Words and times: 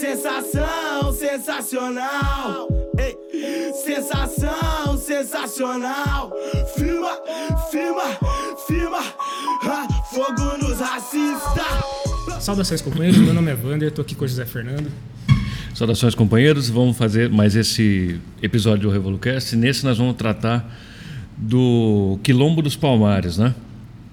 Sensação 0.00 1.12
sensacional. 1.12 2.66
Ei, 2.98 3.18
sensação 3.84 4.96
sensacional. 4.96 6.32
Firma, 6.74 7.10
firma, 7.70 8.02
firma. 8.66 8.98
Ah, 9.62 9.86
fogo 10.10 10.56
nos 10.56 10.80
racistas. 10.80 12.42
Saudações, 12.42 12.80
companheiros. 12.80 13.20
Meu 13.20 13.34
nome 13.34 13.50
é 13.50 13.54
Vander, 13.54 13.92
tô 13.92 14.00
aqui 14.00 14.14
com 14.14 14.24
o 14.24 14.28
José 14.28 14.46
Fernando. 14.46 14.90
Saudações, 15.74 16.14
companheiros. 16.14 16.70
Vamos 16.70 16.96
fazer 16.96 17.28
mais 17.28 17.54
esse 17.54 18.18
episódio 18.42 18.88
do 18.88 18.90
Revolucast. 18.90 19.54
Nesse 19.54 19.84
nós 19.84 19.98
vamos 19.98 20.16
tratar 20.16 20.78
do 21.36 22.18
Quilombo 22.22 22.62
dos 22.62 22.74
Palmares, 22.74 23.36
né? 23.36 23.54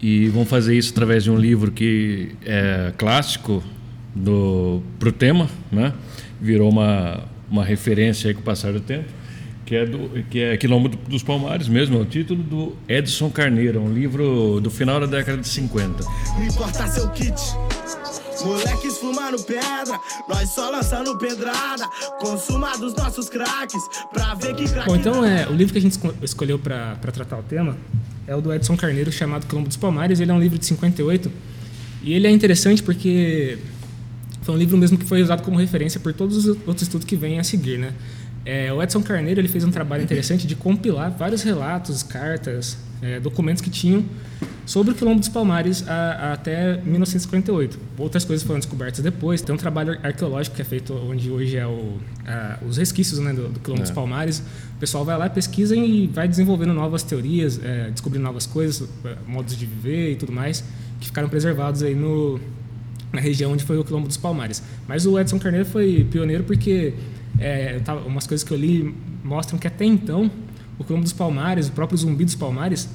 E 0.01 0.27
vamos 0.27 0.49
fazer 0.49 0.77
isso 0.77 0.91
através 0.91 1.23
de 1.23 1.31
um 1.31 1.38
livro 1.38 1.71
que 1.71 2.35
é 2.45 2.91
clássico 2.97 3.63
para 4.99 5.09
o 5.09 5.11
tema, 5.11 5.49
né? 5.71 5.93
Virou 6.41 6.70
uma, 6.70 7.23
uma 7.49 7.63
referência 7.66 8.27
aí 8.30 8.34
com 8.34 8.41
o 8.41 8.43
passar 8.43 8.71
do 8.73 8.80
tempo, 8.80 9.05
que 9.66 9.76
é, 9.76 9.85
do, 9.85 10.23
que 10.30 10.40
é 10.40 10.57
Quilombo 10.57 10.90
dos 10.90 11.23
Palmares 11.23 11.67
mesmo, 11.67 11.98
é 11.98 12.02
o 12.02 12.05
título 12.05 12.41
do 12.43 12.76
Edson 12.88 13.30
Carneiro, 13.30 13.81
um 13.81 13.91
livro 13.93 14.59
do 14.62 14.70
final 14.70 14.99
da 14.99 15.05
década 15.05 15.40
de 15.41 15.48
50. 15.48 16.03
Me 16.40 16.48
importa 16.48 16.88
seu 16.88 17.09
kit. 17.09 17.34
Moleques 18.45 18.98
fumando 18.99 19.41
pedra, 19.43 19.99
nós 20.29 20.49
só 20.49 20.70
lançando 20.70 21.18
pedrada. 21.18 21.88
Consuma 22.20 22.77
dos 22.77 22.93
nossos 22.93 23.29
craques, 23.29 23.81
pra 24.13 24.35
ver 24.35 24.54
que 24.55 24.65
craque. 24.70 24.88
Bom, 24.88 24.95
então 24.95 25.26
é, 25.26 25.48
o 25.48 25.54
livro 25.54 25.73
que 25.73 25.79
a 25.79 25.81
gente 25.81 25.93
esco- 25.93 26.13
escolheu 26.21 26.59
para 26.59 26.95
tratar 27.12 27.40
o 27.40 27.43
tema 27.43 27.76
é 28.27 28.35
o 28.35 28.41
do 28.41 28.54
Edson 28.54 28.77
Carneiro, 28.77 29.12
chamado 29.12 29.48
Quilombo 29.48 29.68
dos 29.68 29.77
Palmares. 29.77 30.20
Ele 30.20 30.29
é 30.29 30.34
um 30.34 30.40
livro 30.40 30.57
de 30.59 30.65
58 30.68 31.31
e 32.04 32.13
ele 32.13 32.27
é 32.27 32.29
interessante 32.31 32.84
porque 32.84 33.57
foi 34.47 34.55
um 34.55 34.57
livro 34.57 34.77
mesmo 34.77 34.97
que 34.97 35.03
foi 35.05 35.21
usado 35.21 35.43
como 35.43 35.57
referência 35.59 35.99
por 35.99 36.13
todos 36.13 36.37
os 36.37 36.45
outros 36.65 36.83
estudos 36.83 37.05
que 37.05 37.17
vêm 37.17 37.37
a 37.37 37.43
seguir, 37.43 37.77
né? 37.77 37.91
É, 38.45 38.71
o 38.71 38.81
Edson 38.81 39.03
Carneiro 39.03 39.41
ele 39.41 39.49
fez 39.49 39.65
um 39.65 39.71
trabalho 39.71 40.04
interessante 40.04 40.48
de 40.48 40.55
compilar 40.55 41.12
vários 41.12 41.41
relatos, 41.43 42.01
cartas, 42.01 42.77
é, 43.01 43.20
documentos 43.20 43.62
que 43.62 43.70
tinham 43.70 44.05
sobre 44.65 44.93
o 44.93 44.95
Quilombo 44.95 45.20
dos 45.20 45.27
Palmares 45.27 45.85
a- 45.85 45.91
a- 45.91 46.34
até 46.34 46.77
1958. 46.81 47.77
Outras 47.98 48.23
coisas 48.23 48.48
foram 48.48 48.59
descobertas 48.62 49.04
depois. 49.04 49.41
Tem 49.41 49.54
um 49.54 49.57
trabalho 49.57 49.99
arqueológico 50.01 50.55
que 50.55 50.61
é 50.61 50.65
feito 50.65 50.93
onde 50.93 51.29
hoje 51.29 51.57
é 51.57 51.67
o, 51.67 51.98
a- 52.26 52.57
os 52.65 52.77
resquícios 52.77 53.20
né, 53.20 53.34
do, 53.34 53.49
do 53.49 53.59
Quilombo 53.59 53.82
dos 53.82 53.91
É. 53.91 53.93
Palmares. 53.93 54.39
O 54.39 54.79
pessoal 54.79 55.04
vai 55.04 55.17
lá, 55.17 55.29
pesquisa 55.29 55.76
e 55.76 56.07
vai 56.07 56.26
desenvolvendo 56.27 56.73
novas 56.73 57.04
teorias, 57.04 57.59
é, 57.61 57.89
descobrindo 57.91 58.23
novas 58.23 58.45
coisas, 58.45 58.87
é, 59.04 59.15
modos 59.27 59.57
de 59.57 59.65
viver 59.65 60.13
e 60.13 60.15
tudo 60.15 60.32
mais, 60.32 60.63
que 61.01 61.07
ficaram 61.07 61.27
preservados 61.27 61.84
aí 61.84 61.93
no, 61.95 62.39
na 63.12 63.22
região 63.22 63.52
onde 63.52 63.63
foi 63.63 63.77
o 63.77 63.84
Quilombo 63.84 64.08
dos 64.08 64.18
Palmares. 64.18 64.62
Mas 64.88 65.06
o 65.06 65.18
Edson 65.19 65.40
Carneiro 65.40 65.66
foi 65.66 66.06
pioneiro 66.12 66.44
porque 66.44 66.94
é, 67.40 67.80
umas 68.06 68.28
coisas 68.28 68.44
que 68.47 68.53
eu 68.53 68.58
li 68.58 68.94
mostram 69.24 69.58
que 69.58 69.68
até 69.68 69.86
então 69.86 70.30
o 70.78 70.84
Quilombo 70.84 71.03
dos 71.03 71.13
Palmares, 71.13 71.68
o 71.68 71.72
próprio 71.72 71.97
Zumbi 71.97 72.25
dos 72.25 72.35
Palmares, 72.35 72.88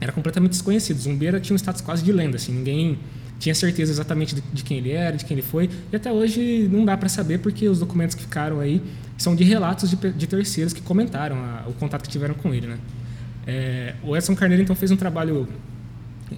era 0.00 0.12
completamente 0.12 0.50
desconhecido. 0.52 0.98
Zumbi 0.98 1.26
era, 1.26 1.40
tinha 1.40 1.54
um 1.54 1.56
status 1.58 1.80
quase 1.80 2.02
de 2.04 2.12
lenda, 2.12 2.36
assim, 2.36 2.52
ninguém 2.52 2.98
tinha 3.38 3.54
certeza 3.54 3.92
exatamente 3.92 4.34
de, 4.34 4.40
de 4.40 4.62
quem 4.64 4.78
ele 4.78 4.90
era, 4.92 5.16
de 5.16 5.24
quem 5.24 5.34
ele 5.36 5.46
foi, 5.46 5.68
e 5.92 5.96
até 5.96 6.10
hoje 6.10 6.68
não 6.72 6.84
dá 6.86 6.96
para 6.96 7.08
saber 7.08 7.38
porque 7.38 7.68
os 7.68 7.78
documentos 7.78 8.14
que 8.14 8.22
ficaram 8.22 8.60
aí 8.60 8.80
são 9.18 9.36
de 9.36 9.44
relatos 9.44 9.90
de, 9.90 9.96
de 9.96 10.26
terceiros 10.26 10.72
que 10.72 10.80
comentaram 10.80 11.36
a- 11.36 11.64
o 11.68 11.72
contato 11.74 12.02
que 12.02 12.08
tiveram 12.08 12.34
com 12.34 12.52
ele, 12.54 12.66
né? 12.66 12.78
É, 13.46 13.94
o 14.02 14.16
Edson 14.16 14.34
Carneiro 14.34 14.62
então 14.62 14.74
fez 14.74 14.90
um 14.90 14.96
trabalho 14.96 15.46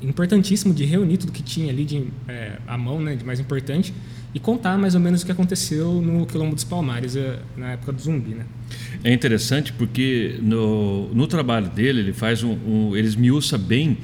importantíssimo 0.03 0.75
de 0.75 0.85
reunir 0.85 1.17
tudo 1.17 1.33
que 1.33 1.43
tinha 1.43 1.71
ali 1.71 1.85
de 1.85 2.07
é, 2.29 2.59
à 2.67 2.77
mão, 2.77 3.01
né, 3.01 3.17
de 3.17 3.25
mais 3.25 3.41
importante, 3.41 3.93
e 4.35 4.39
contar 4.39 4.77
mais 4.77 4.95
ou 4.95 5.01
menos 5.01 5.23
o 5.23 5.27
que 5.27 5.33
aconteceu 5.33 6.01
no 6.03 6.27
Quilombo 6.27 6.55
dos 6.55 6.65
Palmares 6.65 7.17
eh, 7.17 7.39
na 7.57 7.73
época 7.73 7.93
do 7.93 8.01
Zumbi, 8.01 8.35
né? 8.35 8.45
É 9.03 9.13
interessante 9.13 9.73
porque 9.73 10.39
no, 10.43 11.13
no 11.15 11.27
trabalho 11.27 11.71
dele 11.71 12.01
ele 12.01 12.13
faz 12.13 12.43
um, 12.43 12.53
um 12.67 12.97
ele 12.97 13.09
esmiuça 13.09 13.57
bem 13.57 13.97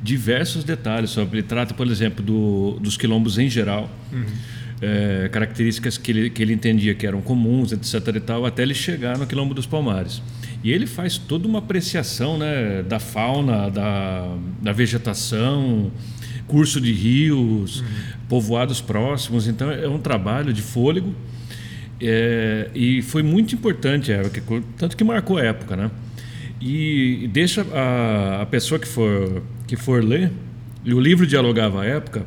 diversos 0.00 0.62
detalhes 0.62 1.10
sobre 1.10 1.38
ele 1.38 1.46
trata 1.46 1.74
por 1.74 1.86
exemplo 1.86 2.24
do, 2.24 2.78
dos 2.80 2.96
quilombos 2.96 3.38
em 3.38 3.48
geral 3.48 3.90
é, 4.80 5.28
características 5.30 5.96
que 5.96 6.10
ele, 6.10 6.30
que 6.30 6.42
ele 6.42 6.52
entendia 6.52 6.94
que 6.94 7.06
eram 7.06 7.20
comuns 7.20 7.72
etc 7.72 8.16
e 8.16 8.20
tal 8.20 8.44
até 8.46 8.62
ele 8.62 8.74
chegar 8.74 9.16
no 9.16 9.26
quilombo 9.26 9.54
dos 9.54 9.66
Palmares 9.66 10.22
e 10.62 10.70
ele 10.70 10.86
faz 10.86 11.18
toda 11.18 11.46
uma 11.48 11.58
apreciação 11.58 12.38
né, 12.38 12.82
da 12.82 12.98
fauna 12.98 13.68
da, 13.70 14.36
da 14.60 14.72
vegetação 14.72 15.90
curso 16.46 16.80
de 16.80 16.92
rios 16.92 17.82
povoados 18.28 18.80
próximos. 18.80 19.48
Então 19.48 19.70
é 19.70 19.88
um 19.88 19.98
trabalho 19.98 20.52
de 20.52 20.62
fôlego. 20.62 21.14
É, 22.00 22.68
e 22.74 23.00
foi 23.02 23.22
muito 23.22 23.54
importante, 23.54 24.12
é, 24.12 24.22
tanto 24.76 24.96
que 24.96 25.04
marcou 25.04 25.38
a 25.38 25.44
época, 25.44 25.76
né? 25.76 25.90
E 26.60 27.28
deixa 27.32 27.64
a, 27.72 28.42
a 28.42 28.46
pessoa 28.46 28.78
que 28.78 28.88
for, 28.88 29.42
que 29.66 29.76
for 29.76 30.02
ler, 30.02 30.30
e 30.84 30.92
o 30.92 31.00
livro 31.00 31.26
dialogava 31.26 31.82
à 31.82 31.84
época 31.86 32.26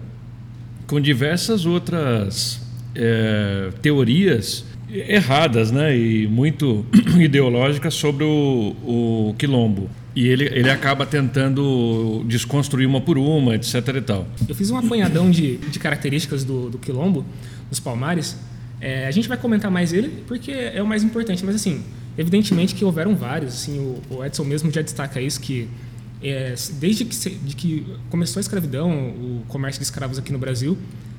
com 0.88 1.00
diversas 1.02 1.66
outras 1.66 2.62
é, 2.96 3.70
teorias 3.82 4.66
erradas, 5.08 5.72
né? 5.72 5.98
E 5.98 6.28
muito 6.28 6.86
ideológicas 7.20 7.94
sobre 7.94 8.24
o, 8.24 8.76
o 8.84 9.36
quilombo. 9.38 9.90
E 10.16 10.28
ele, 10.28 10.46
ele 10.46 10.70
acaba 10.70 11.06
tentando 11.06 12.24
desconstruir 12.26 12.86
uma 12.88 13.02
por 13.02 13.18
uma, 13.18 13.56
etc 13.56 13.76
e 13.98 14.02
tal. 14.02 14.28
Eu 14.48 14.56
fiz 14.56 14.72
um 14.72 14.78
apanhadão 14.78 15.30
de, 15.30 15.58
de 15.58 15.78
características 15.78 16.44
do, 16.44 16.70
do 16.70 16.78
Quilombo, 16.78 17.26
dos 17.70 17.80
Palmares. 17.82 18.38
É, 18.80 19.08
a 19.08 19.12
gente 19.12 19.28
vai 19.28 19.38
comentar 19.38 19.70
mais 19.70 19.92
ele 19.92 20.24
porque 20.28 20.52
é 20.52 20.82
o 20.82 20.88
mais 20.88 21.04
importante, 21.04 21.44
mas 21.46 21.56
assim, 21.56 21.82
evidentemente 22.18 22.74
que 22.76 22.86
houveram 22.86 23.14
vários. 23.16 23.54
Assim, 23.56 23.78
o, 23.80 24.02
o 24.16 24.26
Edson 24.26 24.46
mesmo 24.46 24.72
já 24.72 24.82
destaca 24.82 25.20
isso 25.20 25.40
que 25.42 25.68
é, 26.24 26.56
desde 26.80 27.04
que, 27.04 27.14
se- 27.14 27.32
de 27.32 27.54
que 27.56 27.86
começou 28.10 28.40
a 28.40 28.42
escravidão, 28.42 28.90
o 29.10 29.44
comércio 29.50 29.80
de 29.82 29.84
escravos 29.86 30.18
aqui 30.18 30.32
no 30.32 30.40
Brasil, 30.40 30.78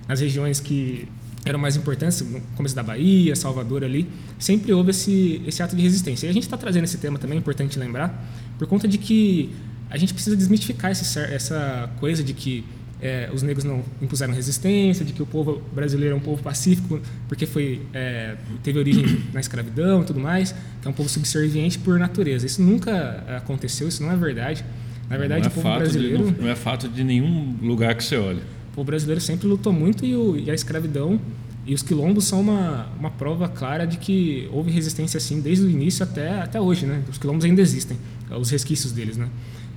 nas 0.09 0.21
regiões 0.21 0.59
que 0.59 1.07
eram 1.47 1.59
mais 1.59 1.77
importantes, 1.77 2.21
no 2.21 2.41
começo 2.57 2.75
da 2.75 2.83
Bahia, 2.83 3.35
Salvador 3.37 3.85
ali, 3.85 4.09
sempre 4.39 4.73
houve 4.73 4.91
esse, 4.91 5.41
esse 5.47 5.63
ato 5.63 5.77
de 5.77 5.83
resistência. 5.83 6.27
E 6.27 6.31
a 6.31 6.33
gente 6.33 6.43
está 6.43 6.57
trazendo 6.57 6.85
esse 6.85 6.99
tema 6.99 7.19
também, 7.19 7.37
é 7.37 7.41
importante 7.41 7.79
lembrar, 7.79 8.25
por 8.59 8.67
conta 8.67 8.89
de 8.89 8.99
que 8.99 9.51
a 9.89 9.97
gente 9.97 10.13
precisa 10.13 10.37
desmistificar 10.37 10.91
esse 10.91 11.19
essa 11.19 11.89
coisa 12.01 12.23
de 12.25 12.35
que 12.35 12.65
é, 13.01 13.31
os 13.33 13.43
negros 13.43 13.65
não 13.65 13.85
impuseram 14.03 14.35
resistência, 14.35 15.05
de 15.05 15.13
que 15.13 15.23
o 15.23 15.27
povo 15.27 15.63
brasileiro 15.73 16.15
é 16.15 16.17
um 16.17 16.21
povo 16.21 16.43
pacífico 16.43 17.01
porque 17.29 17.47
foi 17.47 17.83
é, 17.93 18.37
teve 18.63 18.79
origem 18.79 19.23
na 19.33 19.41
escravidão 19.41 20.03
e 20.03 20.05
tudo 20.05 20.19
mais, 20.19 20.53
que 20.81 20.89
é 20.89 20.91
um 20.91 20.95
povo 20.95 21.09
subserviente 21.09 21.79
por 21.79 21.99
natureza. 21.99 22.47
Isso 22.47 22.63
nunca 22.63 23.23
aconteceu, 23.37 23.87
isso 23.87 24.03
não 24.03 24.11
é 24.11 24.17
verdade. 24.17 24.65
Na 25.09 25.17
verdade, 25.17 25.43
não, 25.43 25.49
o 25.49 25.53
é 25.53 25.55
povo 25.55 25.69
fato 25.69 25.79
brasileiro, 25.79 26.19
de, 26.19 26.33
não, 26.33 26.43
não 26.43 26.49
é 26.49 26.57
fato 26.57 26.89
de 26.89 27.05
nenhum 27.05 27.57
lugar 27.63 27.95
que 27.95 28.03
você 28.03 28.17
olhe. 28.17 28.41
O 28.77 28.85
brasileiro 28.85 29.21
sempre 29.21 29.47
lutou 29.49 29.73
muito 29.73 30.05
e, 30.05 30.15
o- 30.15 30.37
e 30.37 30.51
a 30.51 30.55
escravidão 30.55 31.19
e 31.67 31.75
os 31.75 31.83
quilombos 31.83 32.25
são 32.27 32.41
uma, 32.41 32.87
uma 32.99 33.11
prova 33.11 33.49
clara 33.49 33.85
de 33.87 33.97
que 33.97 34.49
houve 34.53 34.71
resistência 34.71 35.19
assim 35.19 35.41
desde 35.41 35.65
o 35.65 35.71
início 35.71 36.05
até, 36.05 36.41
até 36.41 36.61
hoje, 36.61 36.87
né? 36.87 37.03
Os 37.11 37.19
quilombos 37.19 37.45
ainda 37.45 37.61
existem, 37.61 37.97
os 38.39 38.51
resquícios 38.51 38.93
deles, 38.93 39.17
né? 39.17 39.29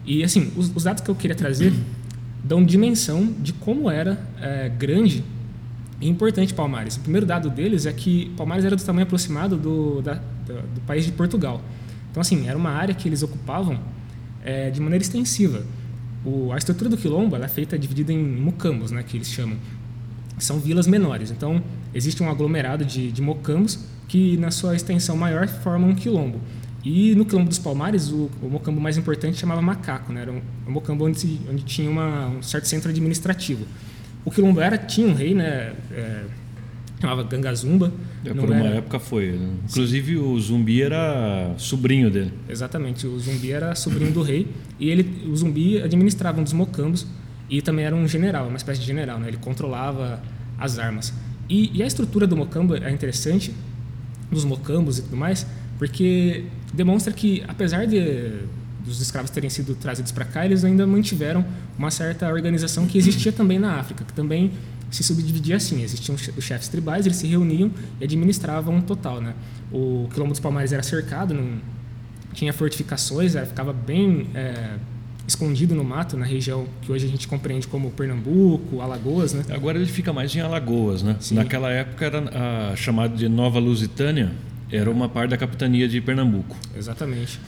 E 0.06 0.24
assim, 0.24 0.52
os, 0.56 0.72
os 0.76 0.84
dados 0.84 1.02
que 1.04 1.10
eu 1.10 1.16
queria 1.16 1.36
trazer 1.36 1.74
dão 2.44 2.64
dimensão 2.64 3.34
de 3.40 3.54
como 3.54 3.90
era 3.90 4.20
é, 4.40 4.70
grande 4.70 5.24
e 6.00 6.08
importante 6.08 6.54
Palmares. 6.54 6.96
O 6.96 7.00
primeiro 7.00 7.26
dado 7.26 7.50
deles 7.50 7.86
é 7.86 7.92
que 7.94 8.30
Palmares 8.38 8.64
era 8.66 8.76
do 8.76 8.84
tamanho 8.84 9.04
aproximado 9.06 9.58
do, 9.58 10.02
da- 10.02 10.22
do 10.46 10.82
país 10.88 11.06
de 11.06 11.12
Portugal. 11.12 11.62
Então, 12.12 12.22
assim, 12.22 12.48
era 12.48 12.58
uma 12.58 12.70
área 12.72 12.94
que 12.94 13.08
eles 13.10 13.22
ocupavam 13.24 13.80
é, 14.44 14.70
de 14.72 14.80
maneira 14.80 15.04
extensiva. 15.04 15.64
O- 16.26 16.52
a 16.52 16.58
estrutura 16.58 16.90
do 16.90 16.98
quilombo 16.98 17.36
é 17.36 17.48
feita 17.48 17.78
dividida 17.78 18.12
em 18.12 18.18
mocambos, 18.24 18.92
né, 18.92 19.04
que 19.04 19.18
eles 19.18 19.30
chamam. 19.30 19.58
São 20.38 20.60
vilas 20.60 20.88
menores. 20.88 21.32
Então, 21.32 21.62
existe 21.94 22.22
um 22.24 22.30
aglomerado 22.30 22.84
de, 22.86 23.12
de 23.12 23.22
mocambos 23.22 23.80
que, 24.08 24.38
na 24.38 24.52
sua 24.52 24.76
extensão 24.76 25.16
maior, 25.18 25.48
formam 25.48 25.90
um 25.90 25.96
quilombo. 25.96 26.40
E 26.84 27.14
no 27.16 27.26
quilombo 27.26 27.50
dos 27.50 27.60
Palmares, 27.60 28.10
o, 28.10 28.30
o 28.42 28.50
mocambo 28.50 28.80
mais 28.80 28.98
importante 28.98 29.38
chamava 29.38 29.62
Macaco, 29.62 30.14
né? 30.14 30.22
Era 30.22 30.32
um, 30.32 30.42
um 30.68 30.72
mocambo 30.72 31.06
onde, 31.06 31.20
se- 31.20 31.40
onde 31.50 31.64
tinha 31.64 31.90
uma, 31.90 32.28
um 32.28 32.42
certo 32.42 32.66
centro 32.70 32.90
administrativo. 32.90 33.66
O 34.24 34.32
quilombo 34.32 34.62
era, 34.62 34.78
tinha 34.78 35.06
um 35.08 35.14
rei, 35.14 35.34
né? 35.34 35.74
É, 35.92 36.24
chamava 37.00 37.24
Gangazumba. 37.24 37.92
É, 38.26 38.34
não 38.34 38.44
por 38.44 38.50
uma 38.54 38.60
era- 38.60 38.76
época 38.78 39.00
foi. 39.00 39.32
né? 39.32 39.50
Inclusive 39.70 40.18
o 40.18 40.40
zumbi 40.40 40.82
era 40.82 41.54
sobrinho 41.58 42.10
dele. 42.12 42.32
Exatamente, 42.48 43.08
o 43.08 43.18
zumbi 43.20 43.52
era 43.52 43.74
sobrinho 43.76 44.12
do 44.12 44.22
rei 44.22 44.48
e 44.80 44.90
ele, 44.90 45.24
o 45.28 45.36
zumbi 45.36 45.82
administrava 45.82 46.40
um 46.40 46.44
dos 46.44 46.54
mocambos 46.54 47.08
e 47.50 47.62
também 47.62 47.86
era 47.86 47.96
um 47.96 48.08
general, 48.08 48.48
uma 48.48 48.58
espécie 48.58 48.80
de 48.82 48.86
general, 48.86 49.20
né? 49.20 49.28
ele 49.28 49.38
controlava 49.38 50.22
as 50.58 50.78
armas. 50.78 51.14
E, 51.50 51.72
e 51.74 51.82
a 51.82 51.88
estrutura 51.88 52.28
do 52.28 52.38
mocambo 52.38 52.76
é 52.76 52.92
interessante, 52.92 53.54
dos 54.32 54.46
mocambos 54.46 55.00
e 55.00 55.02
tudo 55.02 55.18
mais, 55.18 55.48
porque 55.80 56.44
demonstra 56.74 57.12
que, 57.12 57.44
apesar 57.48 57.88
de 57.88 58.34
dos 58.86 59.02
escravos 59.02 59.30
terem 59.30 59.50
sido 59.50 59.76
trazidos 59.76 60.12
para 60.12 60.26
cá, 60.26 60.46
eles 60.46 60.64
ainda 60.64 60.86
mantiveram 60.88 61.46
uma 61.78 61.92
certa 61.92 62.28
organização 62.32 62.86
que 62.88 62.98
existia 62.98 63.32
também 63.32 63.60
na 63.60 63.74
África, 63.80 64.04
que 64.04 64.14
também 64.14 64.52
se 64.92 65.04
subdividia 65.04 65.56
assim. 65.58 65.84
Existiam 65.84 66.16
os 66.16 66.44
chefes 66.44 66.68
tribais, 66.68 67.06
eles 67.06 67.18
se 67.18 67.28
reuniam 67.28 67.72
e 68.00 68.04
administravam 68.04 68.76
um 68.76 68.82
total. 68.82 69.22
Né? 69.22 69.34
O 69.72 70.08
Quilombo 70.12 70.32
dos 70.32 70.40
Palmares 70.40 70.72
era 70.72 70.84
cercado, 70.84 71.34
não 71.34 71.60
tinha 72.34 72.54
fortificações, 72.54 73.36
era, 73.36 73.46
ficava 73.46 73.74
bem 73.74 74.28
é, 74.34 74.76
escondido 75.28 75.76
no 75.76 75.84
mato, 75.84 76.18
na 76.18 76.26
região 76.26 76.68
que 76.82 76.92
hoje 76.92 77.06
a 77.06 77.10
gente 77.10 77.28
compreende 77.28 77.68
como 77.68 77.92
Pernambuco, 77.92 78.82
Alagoas. 78.82 79.34
Né? 79.34 79.44
Agora 79.50 79.78
ele 79.78 79.88
fica 79.88 80.12
mais 80.12 80.36
em 80.36 80.40
Alagoas. 80.40 81.04
Né? 81.04 81.16
Naquela 81.32 81.70
época 81.70 82.06
era 82.06 82.72
a, 82.72 82.76
chamada 82.76 83.16
de 83.16 83.28
Nova 83.30 83.60
Lusitânia, 83.60 84.32
era 84.72 84.90
uma 84.90 85.10
parte 85.10 85.32
da 85.32 85.38
capitania 85.38 85.88
de 85.88 86.02
Pernambuco. 86.02 86.56
Exatamente. 86.76 87.40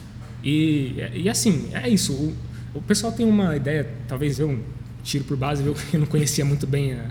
E, 0.42 0.96
e 1.14 1.28
assim, 1.28 1.68
é 1.72 1.88
isso. 1.88 2.12
O, 2.12 2.34
o 2.74 2.82
pessoal 2.82 3.12
tem 3.12 3.26
uma 3.26 3.56
ideia, 3.56 3.88
talvez 4.08 4.38
eu 4.38 4.58
tiro 5.04 5.24
por 5.24 5.36
base, 5.36 5.64
eu 5.92 6.00
não 6.00 6.06
conhecia 6.06 6.44
muito 6.44 6.66
bem 6.66 6.94
a, 6.94 7.04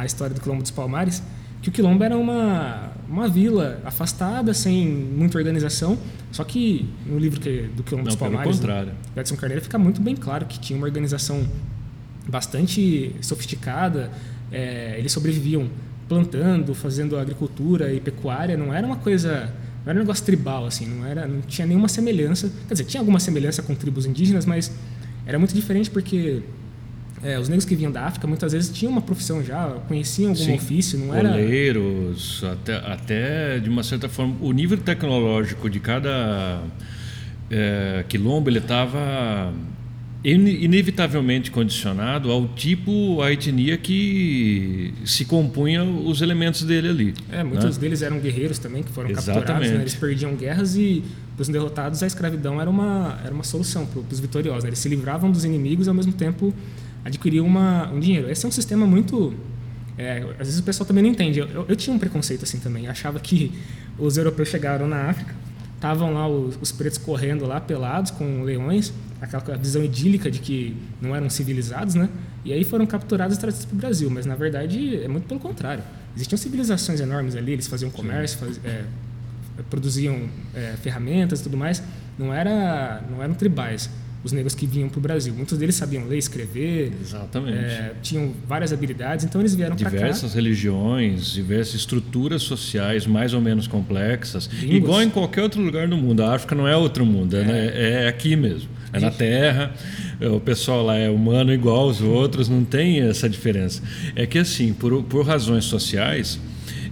a 0.00 0.06
história 0.06 0.34
do 0.34 0.40
Quilombo 0.40 0.62
dos 0.62 0.70
Palmares, 0.70 1.22
que 1.60 1.68
o 1.68 1.72
Quilombo 1.72 2.02
era 2.04 2.16
uma, 2.16 2.92
uma 3.08 3.28
vila 3.28 3.80
afastada, 3.84 4.54
sem 4.54 4.86
muita 4.86 5.38
organização. 5.38 5.98
Só 6.30 6.44
que 6.44 6.88
no 7.06 7.18
livro 7.18 7.40
que, 7.40 7.62
do 7.74 7.82
Quilombo 7.82 8.04
não, 8.04 8.12
dos 8.12 8.16
Palmares, 8.16 8.56
contrário. 8.56 8.92
do 9.14 9.20
Edson 9.20 9.36
Carneiro, 9.36 9.62
fica 9.62 9.78
muito 9.78 10.00
bem 10.00 10.14
claro 10.14 10.46
que 10.46 10.58
tinha 10.58 10.76
uma 10.76 10.86
organização 10.86 11.46
bastante 12.28 13.14
sofisticada. 13.20 14.10
É, 14.52 14.96
eles 14.98 15.10
sobreviviam 15.12 15.68
plantando, 16.08 16.74
fazendo 16.74 17.18
agricultura 17.18 17.92
e 17.92 18.00
pecuária. 18.00 18.56
Não 18.56 18.72
era 18.72 18.86
uma 18.86 18.96
coisa 18.96 19.52
não 19.84 19.92
era 19.92 20.00
um 20.00 20.02
negócio 20.02 20.24
tribal 20.24 20.66
assim, 20.66 20.86
não 20.86 21.06
era, 21.06 21.26
não 21.26 21.40
tinha 21.40 21.66
nenhuma 21.66 21.88
semelhança. 21.88 22.52
Quer 22.66 22.74
dizer, 22.74 22.84
tinha 22.84 23.00
alguma 23.00 23.18
semelhança 23.18 23.62
com 23.62 23.74
tribos 23.74 24.04
indígenas, 24.06 24.44
mas 24.44 24.70
era 25.24 25.38
muito 25.38 25.54
diferente 25.54 25.90
porque 25.90 26.42
é, 27.22 27.38
os 27.38 27.48
negros 27.48 27.64
que 27.64 27.74
vinham 27.74 27.90
da 27.90 28.04
África 28.04 28.26
muitas 28.26 28.52
vezes 28.52 28.70
tinham 28.70 28.92
uma 28.92 29.00
profissão 29.00 29.42
já, 29.42 29.68
conheciam 29.88 30.30
algum 30.30 30.44
Sim. 30.44 30.54
ofício, 30.54 30.98
não 30.98 31.14
era. 31.14 31.32
Oleiros, 31.32 32.44
até, 32.44 32.76
até 32.76 33.58
de 33.58 33.68
uma 33.68 33.82
certa 33.82 34.08
forma. 34.08 34.36
O 34.40 34.52
nível 34.52 34.78
tecnológico 34.78 35.68
de 35.68 35.80
cada 35.80 36.62
é, 37.50 38.04
quilombo 38.08 38.48
ele 38.48 38.58
estava 38.58 39.52
inevitavelmente 40.24 41.50
condicionado 41.50 42.30
ao 42.30 42.48
tipo, 42.48 43.22
à 43.22 43.32
etnia 43.32 43.78
que 43.78 44.92
se 45.04 45.24
compunha 45.24 45.84
os 45.84 46.20
elementos 46.20 46.64
dele 46.64 46.88
ali. 46.88 47.14
É, 47.30 47.44
muitos 47.44 47.76
né? 47.76 47.80
deles 47.80 48.02
eram 48.02 48.18
guerreiros 48.18 48.58
também, 48.58 48.82
que 48.82 48.90
foram 48.90 49.10
Exatamente. 49.10 49.46
capturados, 49.46 49.70
né? 49.70 49.80
eles 49.80 49.94
perdiam 49.94 50.34
guerras 50.34 50.76
e 50.76 51.04
para 51.36 51.42
os 51.42 51.48
derrotados 51.48 52.02
a 52.02 52.06
escravidão 52.06 52.60
era 52.60 52.68
uma, 52.68 53.18
era 53.24 53.32
uma 53.32 53.44
solução 53.44 53.86
para 53.86 54.00
os 54.00 54.18
vitoriosos. 54.18 54.64
Né? 54.64 54.70
Eles 54.70 54.80
se 54.80 54.88
livravam 54.88 55.30
dos 55.30 55.44
inimigos 55.44 55.86
e 55.86 55.88
ao 55.88 55.94
mesmo 55.94 56.12
tempo 56.12 56.52
adquiriam 57.04 57.46
uma, 57.46 57.90
um 57.90 58.00
dinheiro. 58.00 58.30
Esse 58.30 58.44
é 58.44 58.48
um 58.48 58.52
sistema 58.52 58.86
muito... 58.86 59.34
É, 59.96 60.24
às 60.38 60.46
vezes 60.46 60.60
o 60.60 60.62
pessoal 60.62 60.86
também 60.86 61.02
não 61.02 61.10
entende. 61.10 61.40
Eu, 61.40 61.48
eu, 61.48 61.66
eu 61.68 61.76
tinha 61.76 61.94
um 61.94 61.98
preconceito 61.98 62.44
assim 62.44 62.58
também. 62.58 62.84
Eu 62.84 62.90
achava 62.90 63.18
que 63.18 63.52
os 63.98 64.16
europeus 64.16 64.48
chegaram 64.48 64.86
na 64.86 65.10
África, 65.10 65.34
estavam 65.74 66.14
lá 66.14 66.28
os, 66.28 66.56
os 66.60 66.70
pretos 66.70 66.98
correndo 66.98 67.46
lá 67.46 67.60
pelados 67.60 68.12
com 68.12 68.42
leões 68.42 68.92
aquela 69.20 69.56
visão 69.56 69.82
idílica 69.84 70.30
de 70.30 70.38
que 70.38 70.76
não 71.00 71.14
eram 71.14 71.28
civilizados, 71.28 71.94
né? 71.94 72.08
E 72.44 72.52
aí 72.52 72.64
foram 72.64 72.86
capturados 72.86 73.36
e 73.36 73.40
trazidos 73.40 73.66
para 73.66 73.74
o 73.74 73.78
Brasil. 73.78 74.10
Mas 74.10 74.26
na 74.26 74.36
verdade 74.36 75.02
é 75.02 75.08
muito 75.08 75.26
pelo 75.26 75.40
contrário. 75.40 75.82
Existiam 76.14 76.38
civilizações 76.38 77.00
enormes 77.00 77.34
ali. 77.34 77.52
Eles 77.52 77.66
faziam 77.66 77.90
comércio, 77.90 78.38
faz, 78.38 78.60
é, 78.64 78.84
produziam 79.68 80.28
é, 80.54 80.74
ferramentas, 80.80 81.40
e 81.40 81.42
tudo 81.42 81.56
mais. 81.56 81.82
Não 82.18 82.32
era, 82.32 83.02
não 83.10 83.22
eram 83.22 83.34
tribais 83.34 83.90
os 84.24 84.32
negros 84.32 84.54
que 84.54 84.66
vinham 84.66 84.88
para 84.88 84.98
o 84.98 85.02
Brasil. 85.02 85.34
Muitos 85.34 85.58
deles 85.58 85.74
sabiam 85.74 86.06
ler, 86.06 86.18
escrever. 86.18 86.92
É, 87.46 87.92
tinham 88.02 88.34
várias 88.46 88.72
habilidades, 88.72 89.24
então 89.24 89.40
eles 89.40 89.54
vieram 89.54 89.76
para 89.76 89.90
cá. 89.90 89.96
Diversas 89.96 90.34
religiões, 90.34 91.32
diversas 91.32 91.74
estruturas 91.74 92.42
sociais 92.42 93.06
mais 93.06 93.34
ou 93.34 93.40
menos 93.40 93.66
complexas. 93.66 94.46
Línguas. 94.46 94.76
Igual 94.76 95.02
em 95.02 95.10
qualquer 95.10 95.42
outro 95.42 95.60
lugar 95.60 95.86
do 95.88 95.96
mundo. 95.96 96.22
A 96.22 96.34
África 96.34 96.54
não 96.54 96.66
é 96.66 96.76
outro 96.76 97.06
mundo, 97.06 97.36
é, 97.36 97.44
né? 97.44 98.04
é 98.04 98.08
aqui 98.08 98.36
mesmo 98.36 98.78
é 98.92 99.00
na 99.00 99.10
Terra, 99.10 99.72
o 100.20 100.40
pessoal 100.40 100.84
lá 100.84 100.96
é 100.96 101.10
humano 101.10 101.52
igual 101.52 101.80
aos 101.80 102.00
outros, 102.00 102.48
não 102.48 102.64
tem 102.64 103.00
essa 103.00 103.28
diferença. 103.28 103.82
É 104.16 104.26
que 104.26 104.38
assim, 104.38 104.72
por, 104.72 105.02
por 105.04 105.26
razões 105.26 105.64
sociais, 105.64 106.38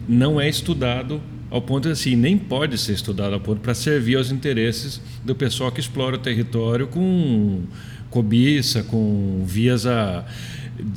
não 0.08 0.40
é 0.40 0.49
estudado 0.49 1.20
ao 1.50 1.62
ponto 1.62 1.88
assim, 1.88 2.16
nem 2.16 2.37
pode 2.37 2.76
ser 2.78 2.93
estudado 2.93 3.34
ao 3.34 3.40
ponto 3.40 3.60
para 3.60 3.75
servir 3.75 4.16
aos 4.16 4.31
interesses 4.31 5.00
do 5.25 5.34
pessoal 5.34 5.70
que 5.70 5.81
explora 5.81 6.16
o 6.16 6.19
território 6.19 6.87
com 6.87 7.62
cobiça, 8.10 8.82
com 8.82 9.44
vias 9.46 9.87
a 9.87 10.25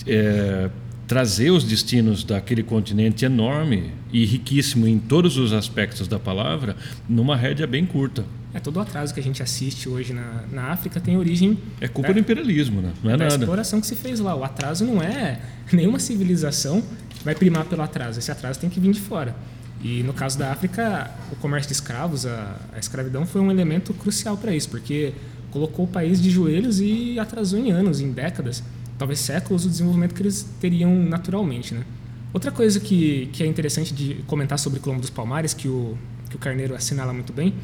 é, 0.08 0.70
trazer 1.08 1.52
os 1.52 1.64
destinos 1.64 2.24
daquele 2.24 2.64
continente 2.64 3.26
enorme 3.26 3.92
e 4.12 4.26
riquíssimo 4.26 4.88
em 4.88 5.00
todos 5.00 5.38
os 5.38 5.54
aspectos 5.54 6.08
da 6.08 6.20
palavra 6.20 6.76
numa 7.08 7.36
rédea 7.36 7.68
bem 7.68 7.86
curta. 7.86 8.26
É 8.54 8.60
todo 8.60 8.78
o 8.78 8.80
atraso 8.80 9.14
que 9.14 9.20
a 9.20 9.24
gente 9.24 9.44
assiste 9.44 9.88
hoje 9.88 10.12
na, 10.12 10.44
na 10.52 10.64
África 10.72 11.00
tem 11.00 11.18
origem. 11.18 11.58
É 11.80 11.88
culpa 11.88 12.10
da, 12.10 12.14
do 12.14 12.20
imperialismo, 12.20 12.82
né? 12.82 12.92
Não 13.04 13.12
é 13.12 13.18
da 13.18 13.26
nada. 13.26 13.36
exploração 13.36 13.80
que 13.80 13.86
se 13.86 13.96
fez 13.96 14.20
lá. 14.20 14.36
O 14.36 14.44
atraso 14.44 14.86
não 14.86 15.02
é 15.02 15.40
nenhuma 15.72 16.00
civilização 16.00 16.84
vai 17.24 17.36
primar 17.36 17.66
pelo 17.66 17.82
atraso. 17.82 18.20
Esse 18.20 18.32
atraso 18.32 18.60
tem 18.60 18.70
que 18.70 18.80
vir 18.80 18.92
de 18.92 19.00
fora. 19.00 19.36
E 19.82 20.04
no 20.04 20.14
caso 20.14 20.38
da 20.38 20.52
África, 20.52 21.10
o 21.32 21.36
comércio 21.38 21.70
de 21.70 21.74
escravos, 21.74 22.26
a, 22.26 22.58
a 22.74 22.80
escravidão 22.80 23.26
foi 23.26 23.40
um 23.40 23.50
elemento 23.50 23.94
crucial 23.94 24.36
para 24.38 24.54
isso, 24.54 24.70
porque 24.70 25.14
colocou 25.52 25.86
o 25.86 25.88
país 25.88 26.22
de 26.22 26.30
joelhos 26.30 26.80
e 26.80 27.18
atrasou 27.18 27.60
em 27.60 27.72
anos, 27.72 28.02
em 28.02 28.12
décadas, 28.12 28.62
talvez 28.98 29.20
séculos, 29.20 29.66
o 29.66 29.70
desenvolvimento 29.70 30.14
que 30.14 30.22
eles 30.22 30.44
teriam 30.60 30.94
naturalmente, 31.04 31.74
né? 31.74 31.84
Outra 32.32 32.52
coisa 32.52 32.80
que, 32.80 33.28
que 33.34 33.42
é 33.42 33.48
interessante 33.48 33.94
de 33.94 34.16
comentar 34.28 34.60
sobre 34.60 34.80
o 34.80 34.82
Colombo 34.82 35.02
dos 35.02 35.10
Palmares, 35.10 35.54
que 35.54 35.68
o, 35.68 35.98
que 36.30 36.36
o 36.36 36.40
Carneiro 36.40 36.76
assinala 36.76 37.12
muito 37.12 37.34
bem, 37.34 37.56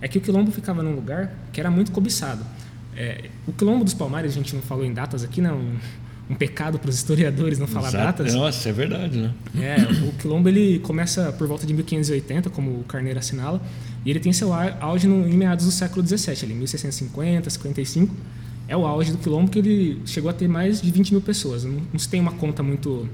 é 0.00 0.08
que 0.08 0.16
o 0.16 0.20
quilombo 0.20 0.50
ficava 0.50 0.82
num 0.82 0.94
lugar 0.94 1.34
que 1.52 1.60
era 1.60 1.70
muito 1.70 1.92
cobiçado. 1.92 2.44
É, 2.96 3.28
o 3.46 3.52
quilombo 3.52 3.84
dos 3.84 3.92
Palmares, 3.92 4.32
a 4.32 4.34
gente 4.34 4.54
não 4.54 4.62
falou 4.62 4.84
em 4.84 4.94
datas 4.94 5.22
aqui. 5.24 5.40
Né? 5.40 5.52
Um, 5.52 5.76
pecado 6.32 6.78
para 6.78 6.88
os 6.88 6.96
historiadores 6.96 7.58
não 7.58 7.66
falar 7.66 7.88
Exato. 7.88 8.22
datas. 8.22 8.34
Nossa, 8.34 8.68
é 8.68 8.72
verdade, 8.72 9.18
né? 9.18 9.34
É, 9.60 9.76
o 10.08 10.12
quilombo 10.12 10.48
ele 10.48 10.78
começa 10.78 11.32
por 11.32 11.46
volta 11.46 11.66
de 11.66 11.74
1580, 11.74 12.48
como 12.48 12.70
o 12.80 12.84
Carneiro 12.84 13.18
assinala, 13.18 13.60
e 14.04 14.10
ele 14.10 14.20
tem 14.20 14.32
seu 14.32 14.52
auge 14.52 15.06
no, 15.06 15.28
em 15.28 15.36
meados 15.36 15.66
do 15.66 15.70
século 15.70 16.06
XVII, 16.06 16.44
ali 16.44 16.54
1650, 16.54 17.50
55. 17.50 18.14
É 18.66 18.74
o 18.74 18.86
auge 18.86 19.12
do 19.12 19.18
quilombo 19.18 19.50
que 19.50 19.58
ele 19.58 20.00
chegou 20.06 20.30
a 20.30 20.32
ter 20.32 20.48
mais 20.48 20.80
de 20.80 20.90
20 20.90 21.10
mil 21.10 21.20
pessoas. 21.20 21.64
Não, 21.64 21.82
não 21.92 21.98
se 21.98 22.08
tem 22.08 22.20
uma 22.20 22.32
conta 22.32 22.62
muito 22.62 23.06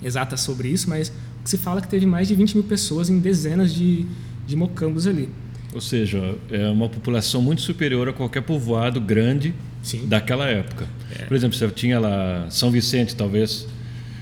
exata 0.00 0.36
sobre 0.36 0.68
isso, 0.68 0.88
mas 0.88 1.08
o 1.08 1.42
que 1.42 1.50
se 1.50 1.58
fala 1.58 1.80
é 1.80 1.82
que 1.82 1.88
teve 1.88 2.06
mais 2.06 2.28
de 2.28 2.36
20 2.36 2.54
mil 2.54 2.64
pessoas 2.64 3.10
em 3.10 3.18
dezenas 3.18 3.74
de, 3.74 4.06
de 4.46 4.54
mocambos 4.54 5.08
ali. 5.08 5.28
Ou 5.74 5.80
seja, 5.80 6.36
é 6.50 6.68
uma 6.68 6.88
população 6.88 7.42
muito 7.42 7.62
superior 7.62 8.08
a 8.08 8.12
qualquer 8.12 8.42
povoado 8.42 9.00
grande 9.00 9.52
Sim. 9.82 10.06
daquela 10.06 10.46
época. 10.46 10.86
É. 11.18 11.24
Por 11.24 11.36
exemplo, 11.36 11.56
você 11.56 11.68
tinha 11.68 11.98
lá 11.98 12.46
São 12.50 12.70
Vicente, 12.70 13.14
talvez, 13.16 13.66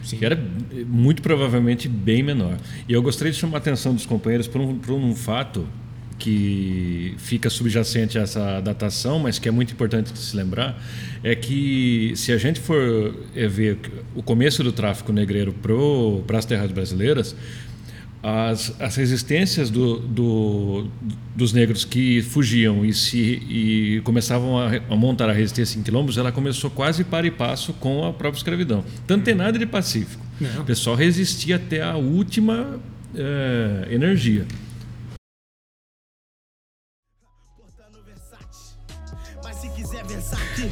Sim. 0.03 0.19
que 0.19 0.25
era 0.25 0.39
muito 0.87 1.23
provavelmente 1.23 1.89
bem 1.89 2.23
menor. 2.23 2.57
E 2.89 2.93
eu 2.93 3.03
gostaria 3.03 3.33
de 3.33 3.39
chamar 3.39 3.57
a 3.57 3.59
atenção 3.59 3.95
dos 3.95 4.07
companheiros 4.07 4.47
para 4.47 4.61
um, 4.61 4.81
um 4.91 5.15
fato 5.15 5.67
que 6.19 7.15
fica 7.19 7.51
subjacente 7.51 8.19
a 8.19 8.23
essa 8.23 8.61
datação, 8.61 9.19
mas 9.19 9.39
que 9.39 9.49
é 9.49 9.53
muito 9.53 9.73
importante 9.73 10.13
de 10.13 10.19
se 10.19 10.35
lembrar, 10.35 10.83
é 11.23 11.35
que 11.35 12.13
se 12.17 12.33
a 12.33 12.39
gente 12.39 12.59
for 12.59 13.15
ver 13.35 13.79
o 14.15 14.23
começo 14.23 14.63
do 14.63 14.73
tráfico 14.73 15.13
negreiro 15.13 15.55
para 16.27 16.39
as 16.39 16.45
terras 16.45 16.71
brasileiras, 16.73 17.37
as, 18.23 18.75
as 18.81 18.97
resistências 18.97 19.71
do, 19.71 19.99
do, 19.99 20.89
dos 21.35 21.53
negros 21.53 21.85
que 21.85 22.23
fugiam 22.23 22.85
e, 22.85 22.93
se, 22.93 23.19
e 23.19 24.01
começavam 24.05 24.59
a, 24.59 24.71
a, 24.91 24.97
montar 24.97 25.29
a 25.29 25.33
resistência 25.33 25.79
em 25.79 25.83
quilombos, 25.83 26.19
ela 26.19 26.33
começou 26.33 26.71
quase 26.71 27.05
para 27.05 27.27
e 27.27 27.31
passo 27.31 27.73
com 27.75 28.05
a 28.05 28.13
própria 28.13 28.39
escravidão. 28.39 28.85
Tanto 29.07 29.25
tem 29.25 29.35
nada 29.35 29.59
de 29.59 29.67
pacífico. 29.67 30.25
Não. 30.41 30.63
O 30.63 30.65
pessoal 30.65 30.97
resistia 30.97 31.57
até 31.57 31.83
a 31.83 31.97
última 31.97 32.81
é, 33.15 33.89
energia. 33.91 34.47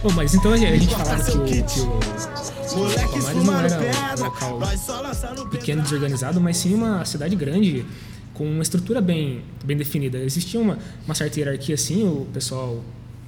Bom, 0.02 0.12
mas 0.12 0.34
então 0.34 0.52
a 0.52 0.56
gente 0.56 0.86
falava 0.88 1.24
que 1.24 1.38
o, 1.38 1.44
que 1.44 1.80
o 1.80 2.43
Não 2.74 3.58
era 3.58 4.20
um 4.20 4.24
local 4.24 5.48
pequeno, 5.50 5.82
desorganizado, 5.82 6.40
mas 6.40 6.56
sim 6.56 6.74
uma 6.74 7.04
cidade 7.04 7.36
grande, 7.36 7.84
com 8.32 8.44
uma 8.44 8.62
estrutura 8.62 9.00
bem, 9.00 9.42
bem 9.64 9.76
definida. 9.76 10.18
Existia 10.18 10.60
uma, 10.60 10.78
uma 11.04 11.14
certa 11.14 11.38
hierarquia, 11.38 11.74
assim, 11.74 12.06
o 12.06 12.26
pessoal 12.32 12.82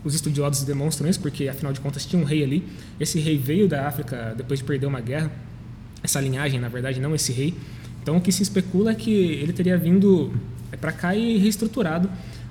os 0.04 0.14
estudiosos 0.14 0.62
demonstram 0.62 1.08
isso, 1.08 1.18
porque 1.18 1.48
afinal 1.48 1.72
de 1.72 1.80
contas 1.80 2.06
tinha 2.06 2.22
um 2.22 2.24
rei 2.24 2.44
ali. 2.44 2.64
Esse 2.98 3.18
rei 3.18 3.36
veio 3.36 3.68
da 3.68 3.88
África 3.88 4.34
depois 4.36 4.60
de 4.60 4.64
perder 4.64 4.86
uma 4.86 5.00
guerra. 5.00 5.32
Essa 6.00 6.20
linhagem, 6.20 6.60
na 6.60 6.68
verdade, 6.68 7.00
não 7.00 7.12
esse 7.12 7.32
rei. 7.32 7.54
Então 8.02 8.16
o 8.16 8.20
que 8.20 8.30
se 8.30 8.40
especula 8.40 8.92
é 8.92 8.94
que 8.94 9.10
ele 9.10 9.52
teria 9.52 9.76
vindo 9.76 10.32
para 10.80 10.92
cá 10.92 11.16
e 11.16 11.38
reestruturado 11.38 12.08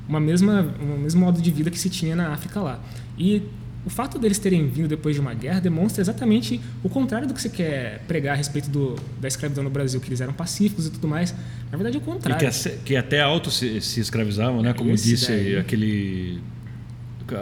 uma 0.07 0.19
mesma, 0.19 0.75
um 0.81 0.97
mesmo 0.97 1.21
modo 1.21 1.41
de 1.41 1.49
vida 1.49 1.71
que 1.71 1.79
se 1.79 1.89
tinha 1.89 2.13
na 2.13 2.33
África 2.33 2.59
lá. 2.59 2.79
E 3.17 3.41
o 3.85 3.89
fato 3.89 4.17
deles 4.17 4.39
terem 4.39 4.67
vindo 4.67 4.87
depois 4.87 5.13
de 5.13 5.21
uma 5.21 5.33
guerra 5.33 5.59
demonstra 5.59 6.01
exatamente 6.01 6.59
o 6.83 6.89
contrário 6.89 7.27
do 7.27 7.33
que 7.33 7.41
você 7.41 7.49
quer 7.49 7.99
pregar 8.07 8.33
a 8.33 8.37
respeito 8.37 8.69
do, 8.69 8.95
da 9.21 9.27
escravidão 9.27 9.63
no 9.63 9.69
Brasil, 9.69 9.99
que 10.01 10.09
eles 10.09 10.21
eram 10.21 10.33
pacíficos 10.33 10.87
e 10.87 10.89
tudo 10.89 11.07
mais. 11.07 11.33
Na 11.71 11.77
verdade, 11.77 11.97
é 11.97 11.99
o 11.99 12.03
contrário. 12.03 12.47
E 12.47 12.51
que, 12.51 12.69
que 12.83 12.95
até 12.95 13.21
alto 13.21 13.51
se, 13.51 13.79
se 13.81 13.99
escravizavam, 13.99 14.63
né? 14.63 14.73
Como 14.73 14.89
Esse 14.91 15.09
disse 15.09 15.27
daí. 15.27 15.57
aquele, 15.57 16.41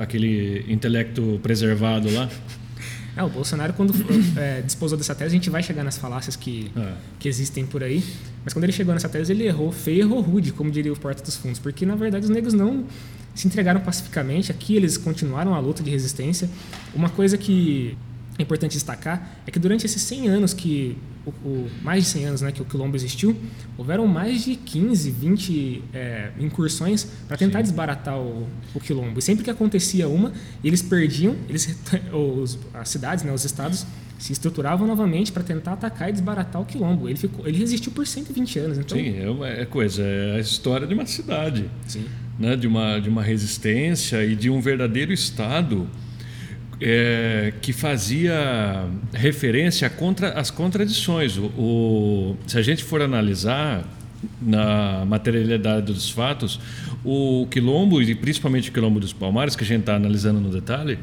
aquele 0.01 0.65
intelecto 0.67 1.39
preservado 1.41 2.11
lá. 2.11 2.29
É, 3.15 3.21
o 3.21 3.29
Bolsonaro, 3.29 3.73
quando 3.73 3.93
é, 4.35 4.61
disposou 4.61 4.97
dessa 4.97 5.13
tese, 5.13 5.27
a 5.27 5.37
gente 5.37 5.47
vai 5.47 5.61
chegar 5.61 5.83
nas 5.83 5.99
falácias 5.99 6.35
que, 6.35 6.71
é. 6.75 6.93
que 7.19 7.29
existem 7.29 7.63
por 7.63 7.83
aí. 7.83 8.03
Mas 8.43 8.53
quando 8.53 8.63
ele 8.63 8.73
chegou 8.73 8.91
nessa 8.91 9.07
tese, 9.07 9.31
ele 9.31 9.45
errou 9.45 9.71
feio, 9.71 10.01
errou 10.01 10.19
rude, 10.19 10.51
como 10.51 10.71
diria 10.71 10.91
o 10.91 10.97
Porta 10.97 11.21
dos 11.21 11.37
Fundos. 11.37 11.59
Porque, 11.59 11.85
na 11.85 11.95
verdade, 11.95 12.25
os 12.25 12.31
negros 12.31 12.55
não 12.55 12.85
se 13.33 13.47
entregaram 13.47 13.81
pacificamente. 13.81 14.51
Aqui 14.51 14.75
eles 14.75 14.97
continuaram 14.97 15.53
a 15.53 15.59
luta 15.59 15.81
de 15.83 15.89
resistência. 15.89 16.49
Uma 16.93 17.09
coisa 17.09 17.37
que 17.37 17.97
é 18.37 18.41
importante 18.41 18.73
destacar 18.73 19.41
é 19.45 19.51
que 19.51 19.59
durante 19.59 19.85
esses 19.85 20.01
100 20.01 20.27
anos 20.27 20.53
que 20.53 20.97
o, 21.25 21.29
o, 21.29 21.69
mais 21.81 22.03
de 22.03 22.09
100 22.09 22.25
anos 22.25 22.41
né, 22.41 22.51
que 22.51 22.61
o 22.61 22.65
quilombo 22.65 22.95
existiu, 22.95 23.35
houveram 23.77 24.05
mais 24.07 24.43
de 24.43 24.55
15, 24.55 25.11
20 25.11 25.83
é, 25.93 26.31
incursões 26.39 27.07
para 27.27 27.37
tentar 27.37 27.59
Sim. 27.59 27.63
desbaratar 27.63 28.17
o, 28.17 28.47
o, 28.73 28.79
quilombo. 28.79 29.19
E 29.19 29.21
sempre 29.21 29.43
que 29.43 29.49
acontecia 29.49 30.07
uma, 30.07 30.33
eles 30.63 30.81
perdiam, 30.81 31.35
eles, 31.47 31.77
os, 32.11 32.59
as 32.73 32.89
cidades, 32.89 33.23
né, 33.23 33.31
os 33.31 33.45
estados, 33.45 33.85
se 34.17 34.31
estruturavam 34.31 34.87
novamente 34.87 35.31
para 35.31 35.43
tentar 35.43 35.73
atacar 35.73 36.09
e 36.09 36.11
desbaratar 36.13 36.61
o 36.61 36.65
quilombo. 36.65 37.09
Ele, 37.09 37.17
ficou, 37.17 37.47
ele 37.47 37.57
resistiu 37.57 37.91
por 37.91 38.05
120 38.05 38.59
anos. 38.59 38.77
Então... 38.77 38.97
Sim, 38.97 39.15
é, 39.43 39.61
é 39.61 39.65
coisa, 39.65 40.01
é 40.01 40.37
a 40.37 40.39
história 40.39 40.87
de 40.87 40.93
uma 40.93 41.05
cidade, 41.05 41.69
Sim. 41.87 42.05
Né, 42.39 42.55
de, 42.55 42.65
uma, 42.65 42.99
de 42.99 43.09
uma 43.09 43.21
resistência 43.21 44.25
e 44.25 44.35
de 44.35 44.49
um 44.49 44.59
verdadeiro 44.59 45.13
estado 45.13 45.87
é, 46.81 47.53
que 47.61 47.71
fazia 47.71 48.85
referência 49.13 49.89
contra, 49.89 50.29
às 50.31 50.49
contradições. 50.49 51.37
O, 51.37 51.45
o, 51.45 52.37
se 52.47 52.57
a 52.57 52.61
gente 52.61 52.83
for 52.83 53.01
analisar 53.01 53.85
na 54.41 55.05
materialidade 55.05 55.85
dos 55.93 56.09
fatos, 56.09 56.59
o 57.03 57.47
quilombo, 57.49 58.01
e 58.01 58.15
principalmente 58.15 58.69
o 58.69 58.73
quilombo 58.73 58.99
dos 58.99 59.13
Palmares, 59.13 59.55
que 59.55 59.63
a 59.63 59.67
gente 59.67 59.81
está 59.81 59.95
analisando 59.95 60.39
no 60.39 60.49
detalhe, 60.49 60.97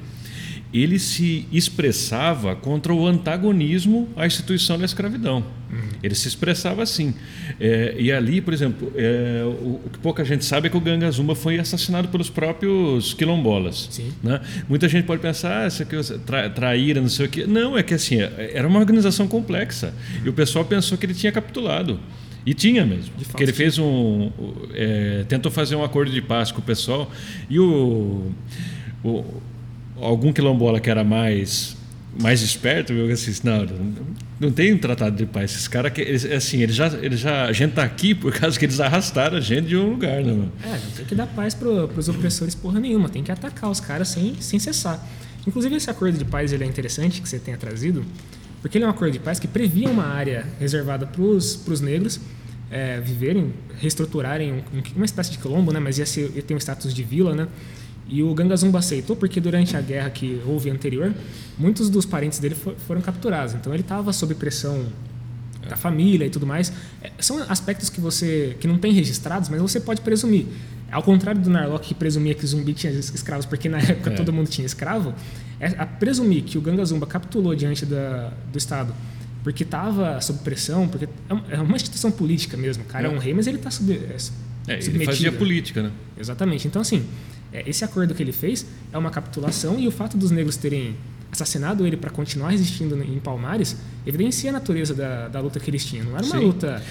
ele 0.72 0.98
se 0.98 1.46
expressava 1.52 2.54
contra 2.54 2.94
o 2.94 3.06
antagonismo 3.06 4.08
à 4.16 4.26
instituição 4.26 4.78
da 4.78 4.84
escravidão. 4.84 5.44
Uhum. 5.70 5.78
Ele 6.02 6.14
se 6.14 6.28
expressava 6.28 6.82
assim. 6.82 7.14
É, 7.58 7.96
e 7.98 8.12
ali, 8.12 8.40
por 8.40 8.54
exemplo, 8.54 8.92
é, 8.94 9.42
o, 9.44 9.80
o, 9.84 9.90
que 9.92 9.98
pouca 9.98 10.24
gente 10.24 10.44
sabe 10.44 10.68
é 10.68 10.70
que 10.70 10.76
o 10.76 10.80
Ganga 10.80 11.10
Zumba 11.10 11.34
foi 11.34 11.58
assassinado 11.58 12.08
pelos 12.08 12.30
próprios 12.30 13.14
quilombolas. 13.14 14.00
Né? 14.22 14.40
Muita 14.68 14.88
gente 14.88 15.04
pode 15.04 15.20
pensar, 15.20 15.64
ah, 15.64 15.66
isso 15.66 15.82
aqui 15.82 15.96
tra, 16.24 16.48
traíra, 16.48 17.00
não 17.00 17.08
sei 17.08 17.26
o 17.26 17.28
quê. 17.28 17.46
Não, 17.46 17.76
é 17.76 17.82
que 17.82 17.94
assim, 17.94 18.20
é, 18.20 18.52
era 18.54 18.66
uma 18.66 18.78
organização 18.78 19.26
complexa. 19.26 19.92
E 20.24 20.28
o 20.28 20.32
pessoal 20.32 20.64
pensou 20.64 20.96
que 20.96 21.04
ele 21.04 21.14
tinha 21.14 21.32
capitulado. 21.32 21.98
E 22.46 22.54
tinha 22.54 22.86
mesmo. 22.86 23.12
Porque 23.28 23.42
ele 23.42 23.52
fez 23.52 23.78
um. 23.78 24.30
É, 24.72 25.24
tentou 25.28 25.52
fazer 25.52 25.76
um 25.76 25.84
acordo 25.84 26.10
de 26.10 26.22
paz 26.22 26.50
com 26.50 26.60
o 26.60 26.64
pessoal. 26.64 27.10
E 27.50 27.58
o, 27.58 28.32
o 29.04 29.24
algum 30.00 30.33
quilombola 30.33 30.80
que 30.80 30.90
era 30.90 31.04
mais 31.04 31.76
mais 32.19 32.42
esperto, 32.42 32.92
viu? 32.92 33.11
Assim, 33.12 33.33
não, 33.45 33.66
não 34.38 34.50
tem 34.50 34.73
um 34.73 34.78
tratado 34.78 35.16
de 35.16 35.26
paz. 35.26 35.52
Esses 35.52 35.69
caras, 35.69 35.92
eles, 35.97 36.25
assim, 36.25 36.62
eles 36.62 36.75
já, 36.75 36.88
eles 37.00 37.21
já, 37.21 37.45
a 37.45 37.52
gente 37.52 37.75
tá 37.75 37.85
aqui 37.85 38.14
por 38.14 38.33
causa 38.33 38.59
que 38.59 38.64
eles 38.64 38.80
arrastaram 38.80 39.37
a 39.37 39.40
gente 39.40 39.69
de 39.69 39.76
um 39.76 39.90
lugar, 39.90 40.23
né, 40.23 40.33
mano? 40.33 40.52
É, 40.64 40.73
não 40.73 40.90
tem 40.97 41.04
que 41.04 41.14
dar 41.14 41.26
paz 41.26 41.54
pro, 41.54 41.88
pros 41.88 42.09
opressores 42.09 42.54
porra 42.54 42.80
nenhuma, 42.80 43.09
tem 43.09 43.23
que 43.23 43.30
atacar 43.30 43.71
os 43.71 43.80
caras 43.80 44.09
sem, 44.09 44.35
sem 44.40 44.59
cessar. 44.59 45.07
Inclusive, 45.47 45.76
esse 45.76 45.88
acordo 45.88 46.19
de 46.19 46.25
paz 46.25 46.52
ele 46.52 46.64
é 46.64 46.66
interessante 46.66 47.21
que 47.23 47.28
você 47.28 47.38
tenha 47.38 47.57
trazido, 47.57 48.04
porque 48.61 48.76
ele 48.76 48.85
é 48.85 48.88
um 48.88 48.90
acordo 48.90 49.12
de 49.12 49.21
paz 49.21 49.38
que 49.38 49.49
previa 49.49 49.88
uma 49.88 50.04
área 50.04 50.47
reservada 50.59 51.07
pros, 51.07 51.57
pros 51.57 51.80
negros 51.80 52.21
é, 52.71 53.00
viverem, 53.00 53.52
reestruturarem 53.78 54.52
um, 54.52 54.62
uma 54.97 55.04
espécie 55.04 55.30
de 55.30 55.38
quilombo, 55.38 55.73
né? 55.73 55.80
Mas 55.80 55.99
ia, 55.99 56.07
ser, 56.07 56.30
ia 56.35 56.42
ter 56.42 56.54
um 56.54 56.59
status 56.59 56.95
de 56.95 57.02
vila, 57.02 57.35
né? 57.35 57.49
E 58.11 58.25
o 58.25 58.35
Gangazumba 58.35 58.81
aceitou 58.81 59.14
porque 59.14 59.40
durante 59.40 59.76
a 59.76 59.81
guerra 59.81 60.11
que 60.11 60.43
houve 60.45 60.69
anterior, 60.69 61.14
muitos 61.57 61.88
dos 61.88 62.05
parentes 62.05 62.40
dele 62.40 62.57
foram 62.87 63.00
capturados. 63.00 63.55
Então 63.55 63.73
ele 63.73 63.83
estava 63.83 64.12
sob 64.12 64.35
pressão 64.35 64.85
da 65.69 65.76
família 65.76 66.26
e 66.26 66.31
tudo 66.31 66.45
mais. 66.45 66.73
É, 67.00 67.12
são 67.21 67.40
aspectos 67.49 67.88
que 67.88 68.00
você 68.00 68.57
que 68.59 68.67
não 68.67 68.79
tem 68.79 68.93
registrados, 68.93 69.49
mas 69.49 69.61
você 69.61 69.79
pode 69.79 70.00
presumir. 70.00 70.47
Ao 70.90 71.05
contrário 71.05 71.40
do 71.40 71.49
Narlock 71.49 71.87
que 71.87 71.95
presumia 71.95 72.35
que 72.35 72.45
zumbi 72.45 72.75
tinha 72.75 72.93
escravos 72.93 73.47
porque 73.47 73.69
na 73.69 73.79
época 73.81 74.11
é. 74.11 74.14
todo 74.14 74.33
mundo 74.33 74.49
tinha 74.49 74.67
escravo, 74.67 75.14
é 75.61 75.69
a 75.79 75.87
presumir 75.87 76.43
que 76.43 76.59
o 76.59 76.61
Gangazumba 76.61 77.07
capitulou 77.07 77.55
diante 77.55 77.87
da, 77.87 78.33
do 78.50 78.59
Estado 78.59 78.93
porque 79.45 79.62
estava 79.62 80.21
sob 80.21 80.40
pressão, 80.40 80.88
porque 80.88 81.07
é, 81.07 81.57
é 81.57 81.61
uma 81.61 81.76
instituição 81.76 82.11
política 82.11 82.57
mesmo. 82.57 82.83
O 82.83 82.87
cara 82.87 83.07
é, 83.07 83.11
é 83.11 83.14
um 83.14 83.19
rei, 83.19 83.33
mas 83.33 83.47
ele 83.47 83.57
está 83.57 83.71
sob, 83.71 83.93
é, 83.93 84.17
é, 84.69 84.79
ele 84.79 85.05
fazia 85.05 85.33
política, 85.33 85.83
né? 85.83 85.90
Exatamente. 86.19 86.67
Então, 86.67 86.83
assim, 86.83 87.07
é, 87.52 87.69
esse 87.69 87.85
acordo 87.85 88.14
que 88.14 88.23
ele 88.23 88.33
fez 88.33 88.66
é 88.92 88.99
uma 88.99 89.11
capitulação 89.11 89.78
e 89.78 89.87
o 89.88 89.90
fato 89.90 90.16
dos 90.16 90.30
negros 90.30 90.57
terem 90.57 90.97
assassinado 91.30 91.87
ele 91.87 91.97
para 91.97 92.11
continuar 92.11 92.50
resistindo 92.50 93.00
em 93.02 93.19
Palmares 93.19 93.76
evidencia 94.07 94.50
a 94.50 94.52
natureza 94.52 94.95
da, 94.95 95.28
da 95.28 95.40
luta 95.40 95.61
que 95.61 95.71
eles 95.71 95.85
tinham. 95.85 96.07
Não 96.07 96.16
era 96.16 96.26
uma 96.26 96.38
Sim. 96.38 96.45
luta. 96.45 96.83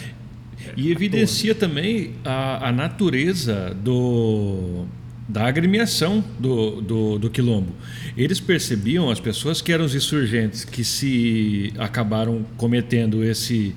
E 0.76 0.92
evidencia 0.92 1.56
também 1.56 2.16
a, 2.24 2.70
a 2.70 2.72
natureza 2.72 3.76
do, 3.82 4.86
da 5.28 5.46
agremiação 5.46 6.24
do, 6.40 6.82
do, 6.82 7.20
do, 7.20 7.30
quilombo. 7.30 7.74
Eles 8.18 8.40
percebiam, 8.40 9.10
as 9.10 9.20
pessoas 9.20 9.62
que 9.62 9.72
eram 9.72 9.86
os 9.86 9.96
insurgentes, 9.96 10.66
que 10.66 10.84
se 10.84 11.74
acabaram 11.78 12.46
cometendo 12.58 13.24
esse, 13.24 13.74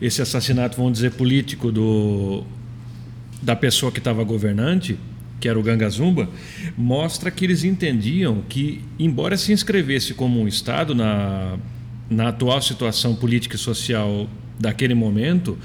esse 0.00 0.22
assassinato, 0.22 0.76
vamos 0.76 0.92
dizer, 0.92 1.12
político 1.12 1.72
do, 1.72 2.44
da 3.42 3.56
pessoa 3.56 3.90
que 3.90 3.98
estava 3.98 4.22
governante, 4.22 4.98
que 5.40 5.48
era 5.48 5.58
o 5.58 5.62
Gangazumba, 5.62 6.28
mostra 6.76 7.30
que 7.30 7.44
eles 7.44 7.64
entendiam 7.64 8.42
que, 8.48 8.82
embora 8.98 9.36
se 9.36 9.52
inscrevesse 9.52 10.14
como 10.14 10.40
um 10.40 10.48
Estado 10.48 10.94
na, 10.94 11.58
na 12.08 12.28
atual 12.28 12.60
situação 12.62 13.14
política 13.14 13.56
e 13.56 13.58
social 13.58 14.28
daquele 14.58 14.94
momento, 14.94 15.58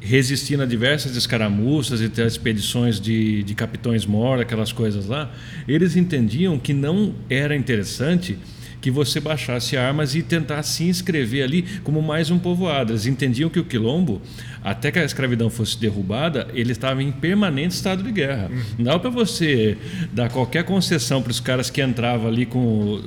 resistindo 0.00 0.62
a 0.62 0.66
diversas 0.66 1.16
escaramuças 1.16 2.00
e 2.00 2.10
expedições 2.22 3.00
de, 3.00 3.42
de 3.42 3.54
capitões 3.54 4.06
mor, 4.06 4.40
aquelas 4.40 4.72
coisas 4.72 5.06
lá, 5.06 5.32
eles 5.66 5.96
entendiam 5.96 6.58
que 6.58 6.72
não 6.72 7.14
era 7.28 7.56
interessante 7.56 8.38
que 8.80 8.90
você 8.90 9.20
baixasse 9.20 9.76
armas 9.76 10.14
e 10.14 10.22
tentasse 10.22 10.76
se 10.76 10.84
inscrever 10.84 11.44
ali 11.44 11.64
como 11.82 12.00
mais 12.00 12.30
um 12.30 12.38
povoado. 12.38 12.92
Eles 12.92 13.06
entendiam 13.06 13.50
que 13.50 13.58
o 13.58 13.64
quilombo, 13.64 14.20
até 14.62 14.90
que 14.90 14.98
a 14.98 15.04
escravidão 15.04 15.50
fosse 15.50 15.78
derrubada, 15.78 16.48
ele 16.54 16.72
estava 16.72 17.02
em 17.02 17.10
permanente 17.10 17.74
estado 17.74 18.02
de 18.02 18.12
guerra. 18.12 18.48
Uhum. 18.50 18.62
Não 18.78 18.84
dá 18.84 18.98
para 18.98 19.10
você 19.10 19.76
dar 20.12 20.30
qualquer 20.30 20.64
concessão 20.64 21.22
para 21.22 21.30
os 21.30 21.40
caras 21.40 21.70
que 21.70 21.82
entravam 21.82 22.28
ali 22.28 22.46
com, 22.46 23.02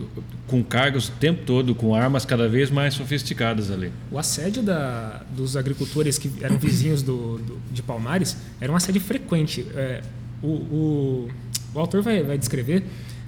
com 0.48 0.64
cargos 0.64 1.08
o 1.08 1.12
tempo 1.14 1.44
todo, 1.46 1.74
com 1.74 1.96
armas 1.96 2.26
cada 2.26 2.48
vez 2.48 2.70
mais 2.70 2.94
sofisticadas 2.94 3.72
ali. 3.72 3.92
O 4.12 4.18
assédio 4.18 4.62
da, 4.62 5.22
dos 5.36 5.56
agricultores 5.56 6.18
que 6.18 6.30
eram 6.42 6.58
vizinhos 6.58 7.02
do, 7.02 7.38
do, 7.38 7.62
de 7.72 7.82
Palmares 7.82 8.36
era 8.60 8.72
um 8.72 8.76
assédio 8.76 9.02
frequente. 9.02 9.66
É, 9.76 10.02
o, 10.42 10.48
o, 10.48 11.30
o 11.74 11.80
autor 11.80 12.02
vai, 12.02 12.24
vai 12.24 12.38
descrever 12.38 12.84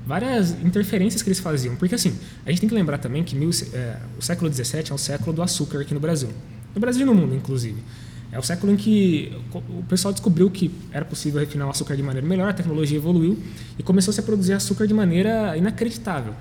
várias 0.05 0.51
interferências 0.63 1.21
que 1.21 1.29
eles 1.29 1.39
faziam. 1.39 1.75
Porque 1.75 1.95
assim, 1.95 2.15
a 2.45 2.49
gente 2.49 2.59
tem 2.59 2.69
que 2.69 2.75
lembrar 2.75 2.97
também 2.97 3.23
que 3.23 3.35
mil, 3.35 3.49
é, 3.73 3.97
o 4.17 4.21
século 4.21 4.51
XVII 4.51 4.83
é 4.89 4.93
o 4.93 4.97
século 4.97 5.33
do 5.33 5.41
açúcar 5.41 5.81
aqui 5.81 5.93
no 5.93 5.99
Brasil. 5.99 6.29
No 6.73 6.81
Brasil 6.81 7.03
e 7.03 7.05
no 7.05 7.13
mundo, 7.13 7.35
inclusive. 7.35 7.81
É 8.31 8.39
o 8.39 8.41
século 8.41 8.73
em 8.73 8.75
que 8.75 9.31
o 9.53 9.83
pessoal 9.83 10.11
descobriu 10.11 10.49
que 10.49 10.71
era 10.91 11.05
possível 11.05 11.39
refinar 11.39 11.67
o 11.67 11.69
açúcar 11.69 11.95
de 11.95 12.01
maneira 12.01 12.27
melhor, 12.27 12.49
a 12.49 12.53
tecnologia 12.53 12.97
evoluiu 12.97 13.37
e 13.77 13.83
começou-se 13.83 14.19
a 14.19 14.23
produzir 14.23 14.53
açúcar 14.53 14.87
de 14.87 14.93
maneira 14.93 15.55
inacreditável. 15.55 16.33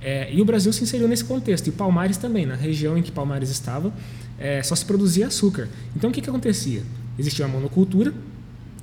É, 0.00 0.32
e 0.32 0.42
o 0.42 0.44
Brasil 0.44 0.70
se 0.74 0.82
inseriu 0.82 1.08
nesse 1.08 1.24
contexto, 1.24 1.66
e 1.66 1.72
Palmares 1.72 2.18
também, 2.18 2.44
na 2.44 2.54
região 2.54 2.98
em 2.98 3.02
que 3.02 3.10
Palmares 3.10 3.48
estava, 3.48 3.92
é, 4.38 4.62
só 4.62 4.76
se 4.76 4.84
produzia 4.84 5.26
açúcar. 5.26 5.68
Então 5.96 6.10
o 6.10 6.12
que, 6.12 6.20
que 6.20 6.28
acontecia? 6.28 6.82
Existia 7.18 7.46
uma 7.46 7.54
monocultura, 7.54 8.12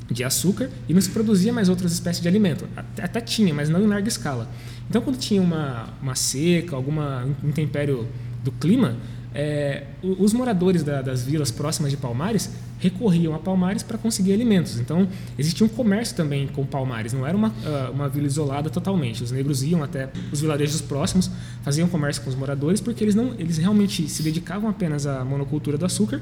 de 0.10 0.24
açúcar 0.24 0.70
e 0.88 0.94
não 0.94 1.02
se 1.02 1.10
produzia 1.10 1.52
mais 1.52 1.70
outras 1.70 1.92
espécies 1.92 2.22
de 2.22 2.28
alimento. 2.28 2.68
Até, 2.76 3.04
até 3.04 3.22
tinha, 3.22 3.54
mas 3.54 3.70
não 3.70 3.82
em 3.82 3.88
larga 3.88 4.08
escala. 4.08 4.50
Então, 4.90 5.02
quando 5.02 5.18
tinha 5.18 5.42
uma, 5.42 5.90
uma 6.02 6.16
seca, 6.16 6.76
alguma 6.76 7.28
intempério 7.44 8.08
do 8.44 8.52
clima, 8.52 8.96
é, 9.34 9.84
os 10.02 10.32
moradores 10.32 10.82
da, 10.82 11.02
das 11.02 11.24
vilas 11.24 11.52
próximas 11.52 11.92
de 11.92 11.98
Palmares 11.98 12.50
recorriam 12.80 13.36
a 13.36 13.40
Palmares 13.40 13.84
para 13.84 13.98
conseguir 13.98 14.32
alimentos. 14.32 14.80
Então, 14.80 15.08
existia 15.38 15.66
um 15.66 15.70
comércio 15.70 16.16
também 16.16 16.48
com 16.48 16.66
Palmares, 16.66 17.12
não 17.12 17.28
era 17.28 17.36
uma, 17.36 17.52
ah, 17.66 17.92
uma 17.94 18.08
vila 18.08 18.28
isolada 18.28 18.70
totalmente. 18.70 19.24
Os 19.24 19.32
negros 19.32 19.62
iam 19.64 19.84
até 19.84 20.10
os 20.32 20.40
vilarejos 20.40 20.82
próximos, 20.82 21.30
faziam 21.64 21.90
comércio 21.90 22.24
com 22.24 22.30
os 22.30 22.36
moradores, 22.36 22.80
porque 22.80 23.04
eles, 23.04 23.16
não, 23.16 23.34
eles 23.38 23.58
realmente 23.58 24.08
se 24.08 24.24
dedicavam 24.24 24.70
apenas 24.70 25.06
à 25.06 25.26
monocultura 25.26 25.78
do 25.78 25.86
açúcar 25.86 26.22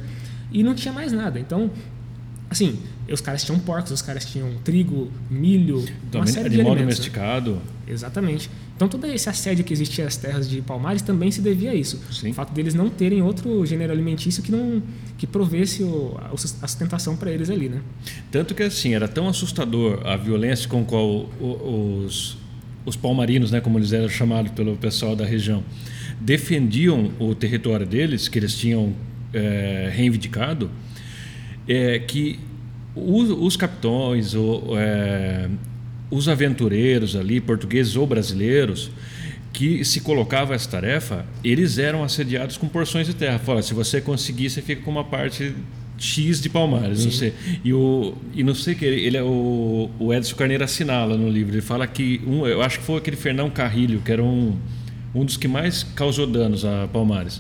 e 0.52 0.64
não 0.64 0.74
tinha 0.74 0.94
mais 0.94 1.12
nada. 1.12 1.40
Então, 1.40 1.70
assim, 2.54 2.80
os 3.12 3.20
caras 3.20 3.44
tinham 3.44 3.60
porcos, 3.60 3.92
os 3.92 4.02
caras 4.02 4.24
tinham 4.26 4.50
trigo, 4.64 5.12
milho, 5.30 5.84
Então, 6.08 6.22
uma 6.22 6.28
série 6.28 6.50
de 6.50 6.56
alimentos. 6.56 6.76
né? 6.76 6.82
domesticado. 6.84 7.62
Exatamente. 7.88 8.50
Então 8.76 8.88
todo 8.88 9.06
esse 9.06 9.30
assédio 9.30 9.64
que 9.64 9.72
existia 9.74 10.08
às 10.08 10.16
terras 10.18 10.50
de 10.50 10.62
Palmares 10.62 11.02
também 11.02 11.30
se 11.30 11.42
devia 11.42 11.72
a 11.72 11.76
isso. 11.76 12.00
Sim. 12.12 12.32
O 12.32 12.34
fato 12.34 12.54
deles 12.54 12.74
não 12.74 12.90
terem 12.90 13.22
outro 13.22 13.66
gênero 13.66 13.92
alimentício 13.94 14.42
que 14.42 14.52
não 14.52 14.82
que 15.18 15.28
provesse 15.28 15.84
o, 15.84 16.18
a 16.32 16.36
sustentação 16.68 17.16
para 17.16 17.30
eles 17.32 17.50
ali, 17.50 17.70
né? 17.70 17.82
Tanto 18.32 18.56
que 18.56 18.64
assim, 18.64 18.94
era 18.96 19.08
tão 19.08 19.28
assustador 19.28 20.02
a 20.06 20.16
violência 20.16 20.68
com 20.68 20.84
qual 20.84 21.30
os, 21.40 22.38
os 22.86 22.96
palmarinos, 22.96 23.52
né, 23.52 23.62
como 23.62 23.78
eles 23.78 23.94
eram 23.94 24.10
chamados 24.10 24.52
pelo 24.54 24.76
pessoal 24.76 25.16
da 25.16 25.26
região, 25.26 25.64
defendiam 26.20 27.12
o 27.20 27.36
território 27.36 27.86
deles, 27.86 28.28
que 28.28 28.40
eles 28.40 28.58
tinham 28.58 28.94
eh, 29.34 29.90
reivindicado, 29.94 30.70
é 31.68 32.00
que 32.00 32.40
os, 32.96 33.30
os 33.30 33.56
capitões, 33.58 34.34
o- 34.36 34.64
é, 34.78 35.50
os 36.12 36.28
aventureiros 36.28 37.16
ali, 37.16 37.40
portugueses 37.42 37.96
ou 37.96 38.06
brasileiros, 38.06 38.92
que 39.52 39.84
se 39.86 40.02
colocavam 40.02 40.56
essa 40.56 40.70
tarefa, 40.70 41.26
eles 41.44 41.78
eram 41.78 42.04
assediados 42.04 42.58
com 42.58 42.68
porções 42.68 43.06
de 43.08 43.14
terra. 43.14 43.38
Fala, 43.40 43.62
se 43.62 43.74
você 43.74 44.02
conseguir, 44.02 44.50
você 44.50 44.62
fica 44.62 44.82
com 44.82 44.90
uma 44.92 45.04
parte 45.04 45.54
X 45.98 46.42
de 46.42 46.50
Palmares, 46.50 47.06
não 47.06 47.12
sei. 47.12 47.34
E, 47.64 47.72
o, 47.72 48.16
e 48.34 48.44
não 48.44 48.56
sei 48.56 48.74
que 48.74 48.84
ele, 48.84 49.02
ele 49.06 49.16
é 49.18 49.22
o, 49.24 49.90
o 50.00 50.12
Edson 50.14 50.36
Carneiro 50.36 50.64
assinala 50.64 51.16
no 51.16 51.30
livro. 51.30 51.54
Ele 51.54 51.62
fala 51.62 51.86
que 51.86 52.20
um, 52.26 52.46
eu 52.48 52.62
acho 52.64 52.80
que 52.80 52.86
foi 52.86 52.98
aquele 52.98 53.16
Fernão 53.16 53.50
Carrilho, 53.50 54.02
que 54.04 54.12
era 54.12 54.24
um, 54.24 54.58
um 55.14 55.24
dos 55.24 55.38
que 55.38 55.48
mais 55.48 55.84
causou 55.84 56.26
danos 56.26 56.66
a 56.66 56.88
Palmares. 56.92 57.40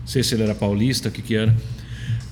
Não 0.00 0.06
sei 0.06 0.22
se 0.22 0.34
ele 0.34 0.42
era 0.42 0.54
paulista, 0.54 1.10
o 1.10 1.12
que 1.12 1.20
que 1.20 1.34
era. 1.36 1.54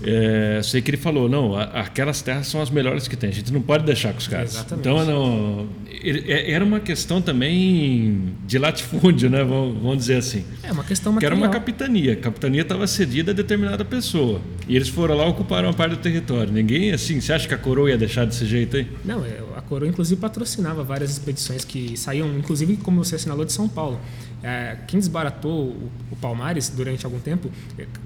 É, 0.02 0.61
sei 0.62 0.80
que 0.80 0.90
ele 0.90 0.97
falou, 0.97 1.28
não, 1.28 1.56
a- 1.56 1.64
aquelas 1.64 2.23
terras 2.23 2.47
são 2.47 2.62
as 2.62 2.70
melhores 2.70 3.08
que 3.08 3.16
tem, 3.16 3.30
a 3.30 3.32
gente 3.32 3.52
não 3.52 3.61
pode 3.61 3.85
deixar 3.85 4.12
com 4.12 4.18
os 4.18 4.28
caras. 4.28 4.54
Exatamente. 4.54 4.80
Então, 4.88 5.04
não, 5.04 5.68
é- 5.90 6.52
era 6.52 6.64
uma 6.64 6.80
questão 6.80 7.20
também 7.20 8.35
de 8.47 8.58
latifúndio, 8.58 9.28
né? 9.28 9.42
Vamos, 9.42 9.99
dizer 9.99 10.16
assim. 10.16 10.44
É 10.62 10.70
uma 10.73 10.85
questão 10.85 11.16
Que 11.16 11.25
era 11.26 11.35
material. 11.35 11.50
uma 11.50 11.61
capitania. 11.61 12.12
A 12.12 12.16
capitania 12.16 12.62
estava 12.62 12.87
cedida 12.87 13.32
a 13.32 13.35
determinada 13.35 13.85
pessoa. 13.85 14.40
E 14.68 14.76
eles 14.76 14.88
foram 14.88 15.16
lá 15.16 15.26
e 15.26 15.30
ocuparam 15.30 15.68
uma 15.68 15.75
parte 15.75 15.92
do 15.92 15.99
território. 15.99 16.52
Ninguém, 16.52 16.92
assim, 16.92 17.20
você 17.20 17.32
acha 17.32 17.49
que 17.49 17.54
a 17.54 17.58
coroa 17.58 17.90
ia 17.90 17.99
deixar 17.99 18.25
desse 18.25 18.47
jeito 18.47 18.76
aí? 18.76 18.87
Não, 19.04 19.25
é, 19.25 19.38
a 19.56 19.61
coroa 19.62 19.88
inclusive 19.88 20.20
patrocinava 20.20 20.82
várias 20.85 21.11
expedições 21.11 21.64
que 21.64 21.97
saíam, 21.97 22.28
inclusive 22.38 22.76
como 22.76 23.02
você 23.04 23.16
assinalou, 23.16 23.44
de 23.44 23.52
São 23.52 23.68
Paulo. 23.68 23.99
É, 24.42 24.76
quem 24.87 25.00
desbaratou 25.00 25.70
o, 26.12 26.16
Palmares 26.20 26.68
durante 26.68 27.04
algum 27.04 27.18
tempo 27.18 27.50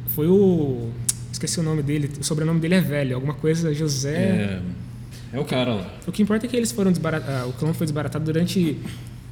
foi 0.09 0.27
o. 0.29 0.91
Esqueci 1.33 1.59
o 1.59 1.63
nome 1.63 1.83
dele, 1.83 2.11
o 2.21 2.23
sobrenome 2.23 2.61
dele 2.61 2.75
é 2.75 2.81
velho, 2.81 3.15
alguma 3.17 3.35
coisa 3.35 3.73
José. 3.73 4.15
É, 4.15 4.63
é 5.33 5.41
o 5.41 5.45
cara 5.45 5.75
lá. 5.75 5.91
O 6.07 6.13
que 6.13 6.23
importa 6.23 6.47
é 6.47 6.49
que 6.49 6.57
eles 6.57 6.71
foram 6.71 6.93
desbaratados, 6.93 7.51
o 7.51 7.53
quilombo 7.55 7.75
foi 7.75 7.87
desbaratado 7.87 8.25
durante 8.25 8.79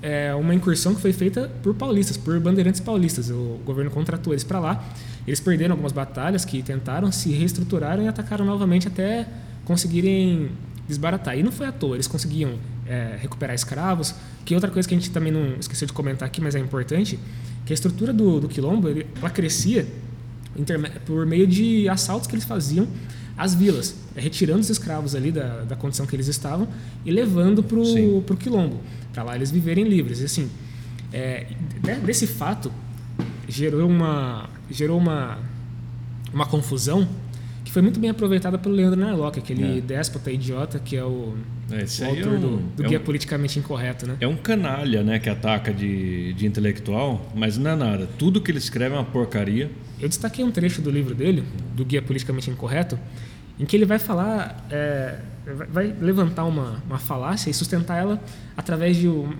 é, 0.03 0.35
uma 0.35 0.55
incursão 0.55 0.95
que 0.95 1.01
foi 1.01 1.13
feita 1.13 1.51
por 1.63 1.75
paulistas, 1.75 2.17
por 2.17 2.39
bandeirantes 2.41 2.81
paulistas. 2.81 3.31
O 3.31 3.61
governo 3.65 3.91
contratou 3.91 4.33
eles 4.33 4.45
para 4.45 4.59
lá. 4.59 4.85
Eles 5.27 5.41
perderam 5.41 5.75
algumas 5.75 5.93
batalhas 5.93 6.45
que 6.45 6.63
tentaram, 6.63 7.13
se 7.13 7.31
reestruturaram 7.31 8.03
e 8.03 8.09
atacaram 8.09 8.45
novamente 8.45 8.89
até 8.89 9.27
conseguirem 9.65 10.51
desbaratar. 10.89 11.39
E 11.39 11.43
não 11.43 11.53
foi 11.53 11.67
à 11.67 11.73
toa, 11.73 11.97
eles 11.97 12.07
conseguiam 12.07 12.55
é, 12.87 13.17
recuperar 13.21 13.55
escravos. 13.55 14.15
Que 14.45 14.55
outra 14.55 14.71
coisa 14.71 14.89
que 14.89 14.95
a 14.95 14.99
gente 14.99 15.11
também 15.11 15.33
não 15.33 15.57
esqueceu 15.61 15.87
de 15.87 15.93
comentar 15.93 16.27
aqui, 16.27 16.41
mas 16.41 16.55
é 16.55 16.59
importante, 16.59 17.19
que 17.67 17.73
a 17.73 17.75
estrutura 17.75 18.13
do, 18.13 18.41
do 18.41 18.49
quilombo 18.49 18.89
ele, 18.89 19.07
ela 19.19 19.31
crescia 19.31 19.87
por 21.07 21.27
meio 21.27 21.47
de 21.47 21.89
assaltos 21.89 22.27
que 22.27 22.35
eles 22.35 22.45
faziam 22.45 22.87
às 23.37 23.55
vilas, 23.55 23.95
é, 24.15 24.21
retirando 24.21 24.61
os 24.61 24.69
escravos 24.71 25.15
ali 25.15 25.33
da, 25.33 25.63
da 25.63 25.77
condição 25.77 26.07
que 26.07 26.15
eles 26.15 26.27
estavam 26.29 26.69
e 27.05 27.11
levando 27.11 27.63
para 27.63 27.79
o 27.79 28.37
quilombo, 28.39 28.81
para 29.13 29.23
lá 29.23 29.35
eles 29.37 29.51
viverem 29.51 29.85
livres. 29.85 30.21
E 30.21 30.25
assim, 30.25 30.51
é, 31.13 31.47
de- 31.83 32.01
desse 32.01 32.27
fato 32.27 32.71
gerou 33.49 33.89
uma 33.89 34.49
gerou 34.71 34.99
uma 34.99 35.39
uma 36.33 36.47
confusão 36.47 37.09
que 37.65 37.73
foi 37.73 37.83
muito 37.83 37.99
bem 38.01 38.11
aproveitada 38.11 38.59
pelo 38.59 38.75
Leandro 38.75 38.99
Narlock, 38.99 39.39
aquele 39.39 39.79
É. 39.79 39.81
déspota 39.81 40.31
idiota 40.31 40.79
que 40.79 40.97
é 40.97 41.05
o, 41.05 41.35
É, 41.71 41.75
o 41.75 41.79
aí 41.79 41.87
é 42.01 42.09
autor 42.23 42.33
um- 42.35 42.41
do, 42.41 42.57
do 42.77 42.85
é 42.85 42.89
Guia 42.89 42.99
um- 43.01 43.03
Politicamente 43.03 43.59
Incorreto, 43.59 44.07
né? 44.07 44.17
É 44.21 44.27
um 44.27 44.37
canalha, 44.37 45.03
né, 45.03 45.19
que 45.19 45.29
ataca 45.29 45.73
de, 45.73 46.33
de 46.35 46.47
intelectual, 46.47 47.31
mas 47.35 47.57
não 47.59 47.71
é 47.71 47.77
nada. 47.77 48.09
Tudo 48.19 48.41
que 48.41 48.51
ele 48.51 48.59
escreve 48.59 48.95
é 48.95 48.99
uma 48.99 49.05
porcaria. 49.05 49.71
Eu 50.01 50.09
destaquei 50.09 50.45
um 50.45 50.51
trecho 50.51 50.81
do 50.81 50.91
livro 50.91 51.15
dele, 51.15 51.45
do 51.75 51.85
Guia 51.85 52.01
Politicamente 52.03 52.51
Incorreto, 52.51 52.99
em 53.59 53.67
que 53.67 53.77
ele 53.77 53.85
vai 53.85 53.99
falar, 53.99 54.67
é, 54.71 55.19
vai- 55.71 55.95
levantar 56.01 56.45
uma, 56.45 56.83
uma 56.87 56.99
falácia 56.99 57.51
e 57.51 57.55
sustentar 57.55 57.99
ela 57.99 58.23
através 58.57 58.97
de 58.97 59.07
um- 59.09 59.33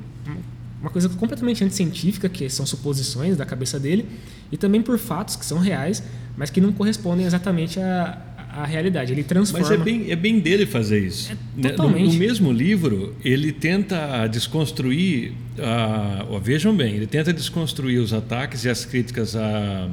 uma 0.81 0.91
coisa 0.91 1.09
completamente 1.11 1.63
anticientífica, 1.65 2.29
que 2.29 2.49
são 2.49 2.65
suposições 2.67 3.37
da 3.37 3.45
cabeça 3.45 3.79
dele, 3.79 4.07
e 4.53 4.57
também 4.57 4.81
por 4.83 4.99
fatos 4.99 5.37
que 5.37 5.45
são 5.45 5.59
reais, 5.59 6.03
mas 6.37 6.51
que 6.51 6.61
não 6.61 6.73
correspondem 6.73 7.27
exatamente 7.27 7.79
à, 7.81 8.19
à 8.51 8.65
realidade. 8.65 9.13
Ele 9.13 9.23
transforma. 9.23 9.67
Mas 9.69 9.79
é 9.79 9.83
bem, 9.83 10.11
é 10.11 10.17
bem 10.17 10.41
dele 10.41 10.65
fazer 10.67 10.99
isso. 11.07 11.31
Né? 11.31 11.39
No, 11.57 11.67
É 11.69 11.71
totalmente. 11.73 12.13
no 12.13 12.19
mesmo 12.19 12.51
livro, 12.53 13.15
ele 13.25 13.53
tenta 13.53 14.27
desconstruir. 14.27 15.33
A, 15.59 16.25
ó, 16.31 16.39
vejam 16.39 16.75
bem, 16.75 16.95
ele 16.95 17.07
tenta 17.07 17.33
desconstruir 17.33 17.99
os 18.01 18.13
ataques 18.15 18.65
e 18.65 18.69
as 18.71 18.85
críticas 18.87 19.37
à, 19.37 19.89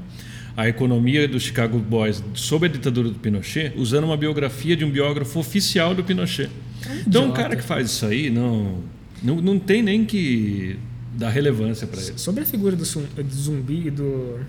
à 0.57 0.67
economia 0.67 1.27
do 1.27 1.39
Chicago 1.39 1.77
Boys 1.77 2.23
sobre 2.33 2.67
a 2.67 2.71
ditadura 2.71 3.09
do 3.09 3.19
Pinochet, 3.19 3.73
usando 3.77 4.05
uma 4.05 4.17
biografia 4.17 4.75
de 4.75 4.83
um 4.83 4.89
biógrafo 4.89 5.39
oficial 5.39 5.93
do 5.93 6.03
Pinochet. 6.03 6.49
Então, 7.07 7.29
um 7.29 7.31
cara 7.31 7.55
que 7.55 7.61
faz 7.61 7.91
isso 7.91 8.05
aí 8.07 8.29
não, 8.31 8.79
não, 9.21 9.35
não 9.39 9.59
tem 9.59 9.83
nem 9.83 10.03
que 10.03 10.75
dar 11.13 11.29
relevância 11.29 11.85
para 11.85 12.01
ele. 12.01 12.13
Sobre 12.17 12.41
a 12.41 12.45
figura 12.45 12.75
do, 12.75 12.83
zum- 12.83 13.05
do 13.15 13.35
zumbi 13.35 13.87
e 13.87 13.91
do, 13.91 14.39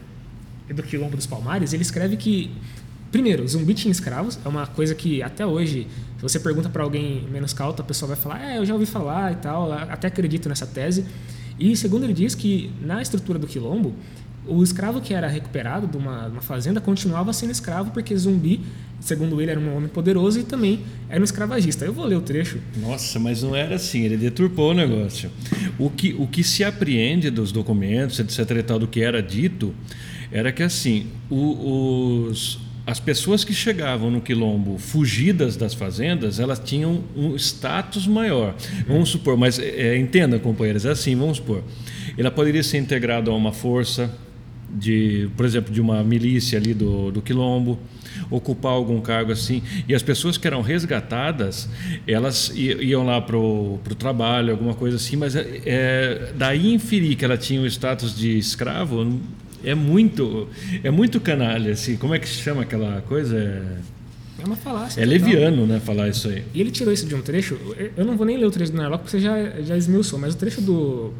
e 0.71 0.73
do 0.73 0.83
quilombo 0.83 1.14
dos 1.14 1.27
palmares, 1.27 1.75
ele 1.75 1.83
escreve 1.83 2.16
que, 2.16 2.51
primeiro, 3.12 3.47
zumbi 3.47 3.75
tinha 3.75 3.92
escravos, 3.92 4.38
é 4.42 4.49
uma 4.49 4.66
coisa 4.66 4.94
que 4.94 5.23
até 5.23 5.44
hoje, 5.44 5.87
se 6.16 6.23
você 6.23 6.40
pergunta 6.40 6.71
para 6.71 6.83
alguém 6.83 7.27
menos 7.31 7.53
cauto, 7.53 7.83
a 7.83 7.85
pessoa 7.85 8.09
vai 8.09 8.16
falar, 8.16 8.51
é, 8.51 8.59
eu 8.59 8.64
já 8.64 8.73
ouvi 8.73 8.87
falar 8.87 9.33
e 9.33 9.37
tal, 9.37 9.71
até 9.73 10.09
acredito 10.09 10.49
nessa 10.49 10.66
tese. 10.66 11.05
E 11.59 11.77
segundo 11.77 12.05
ele 12.05 12.14
diz 12.14 12.35
que 12.35 12.71
na 12.81 13.03
estrutura 13.03 13.38
do 13.38 13.47
quilombo, 13.47 13.94
o 14.48 14.62
escravo 14.62 15.00
que 15.00 15.12
era 15.14 15.28
recuperado 15.28 15.87
de 15.87 15.96
uma, 15.96 16.26
uma 16.28 16.40
fazenda 16.40 16.80
continuava 16.80 17.32
sendo 17.32 17.50
escravo 17.52 17.90
porque 17.90 18.16
zumbi, 18.16 18.61
segundo 19.00 19.40
ele, 19.40 19.50
era 19.50 19.61
um 19.61 19.76
homem 19.76 19.88
poderoso 19.88 20.40
e 20.40 20.42
também 20.42 20.80
era 21.08 21.20
um 21.20 21.24
escravagista. 21.24 21.84
Eu 21.84 21.92
vou 21.92 22.04
ler 22.04 22.16
o 22.16 22.20
trecho. 22.20 22.58
Nossa, 22.80 23.18
mas 23.18 23.42
não 23.42 23.54
era 23.54 23.76
assim, 23.76 24.02
ele 24.02 24.16
deturpou 24.16 24.70
o 24.70 24.74
negócio. 24.74 25.30
O 25.78 25.90
que, 25.90 26.14
o 26.18 26.26
que 26.26 26.42
se 26.42 26.64
apreende 26.64 27.30
dos 27.30 27.52
documentos, 27.52 28.18
etc. 28.18 28.50
e 28.58 28.62
tal, 28.62 28.78
do 28.78 28.87
que 28.88 29.00
era 29.02 29.22
dito, 29.22 29.74
era 30.32 30.50
que 30.52 30.62
assim, 30.62 31.06
o- 31.30 32.24
os, 32.30 32.58
as 32.87 32.98
pessoas 32.98 33.44
que 33.44 33.52
chegavam 33.52 34.11
no 34.11 34.20
quilombo 34.20 34.78
fugidas 34.78 35.56
das 35.56 35.74
fazendas, 35.74 36.40
elas 36.40 36.58
tinham 36.58 37.04
um 37.14 37.37
status 37.37 38.06
maior. 38.06 38.54
Vamos 38.87 39.11
supor, 39.11 39.37
mas 39.37 39.58
é, 39.58 39.96
entenda, 39.98 40.38
companheiros, 40.38 40.84
é 40.87 40.90
assim, 40.90 41.14
vamos 41.14 41.37
supor. 41.37 41.62
Ela 42.16 42.30
poderia 42.30 42.62
ser 42.62 42.78
integrada 42.78 43.30
a 43.30 43.34
uma 43.34 43.52
força 43.52 44.11
de, 44.70 45.28
por 45.37 45.46
exemplo, 45.46 45.72
de 45.72 45.81
uma 45.81 46.02
milícia 46.04 46.59
ali 46.59 46.74
do, 46.74 47.11
do 47.11 47.22
quilombo, 47.22 47.78
ocupar 48.31 48.72
algum 48.72 49.00
cargo 49.00 49.33
assim. 49.33 49.62
E 49.88 49.94
as 49.94 50.02
pessoas 50.02 50.37
que 50.37 50.46
eram 50.46 50.61
resgatadas, 50.62 51.68
elas 52.07 52.52
iam 52.54 53.04
lá 53.04 53.20
para 53.20 53.37
o 53.37 53.78
trabalho, 53.98 54.50
alguma 54.52 54.74
coisa 54.74 54.96
assim, 54.96 55.16
mas 55.16 55.35
é, 55.37 55.61
é, 55.64 56.33
daí 56.37 56.72
inferir 56.74 57.16
que 57.16 57.24
ela 57.24 57.37
tinha 57.37 57.61
o 57.61 57.66
status 57.66 58.16
de 58.16 58.37
escravo 58.38 59.18
é 59.64 59.74
muito, 59.74 60.48
é 60.85 60.90
muito 60.90 61.20
canalha. 61.20 61.72
Assim. 61.72 61.96
Como 61.96 62.14
é 62.14 62.18
que 62.18 62.28
se 62.28 62.37
chama 62.42 62.62
aquela 62.62 63.00
coisa? 63.02 63.37
É, 63.37 64.42
É 64.42 64.44
uma 64.46 64.54
falácia. 64.57 65.00
é 65.00 65.04
total. 65.04 65.18
leviano, 65.18 65.66
né, 65.66 65.81
falar 65.81 66.09
isso 66.09 66.28
aí. 66.28 66.44
E 66.54 66.61
ele 66.61 66.70
tirou 66.70 66.92
isso 66.92 67.07
de 67.07 67.14
um 67.14 67.20
trecho. 67.22 67.59
eu- 67.76 67.90
Eu 67.96 68.04
não 68.04 68.16
vou 68.16 68.24
nem 68.26 68.37
ler 68.37 68.46
o 68.46 68.50
trecho 68.50 68.70
do 68.72 68.78
Narlock 68.78 69.02
porque 69.04 69.16
você 69.18 69.20
já, 69.22 69.61
já 69.62 69.76
esmiuçou, 69.76 70.18
mas 70.18 70.35
o 70.35 70.37
trecho 70.38 70.61
do, 70.61 71.12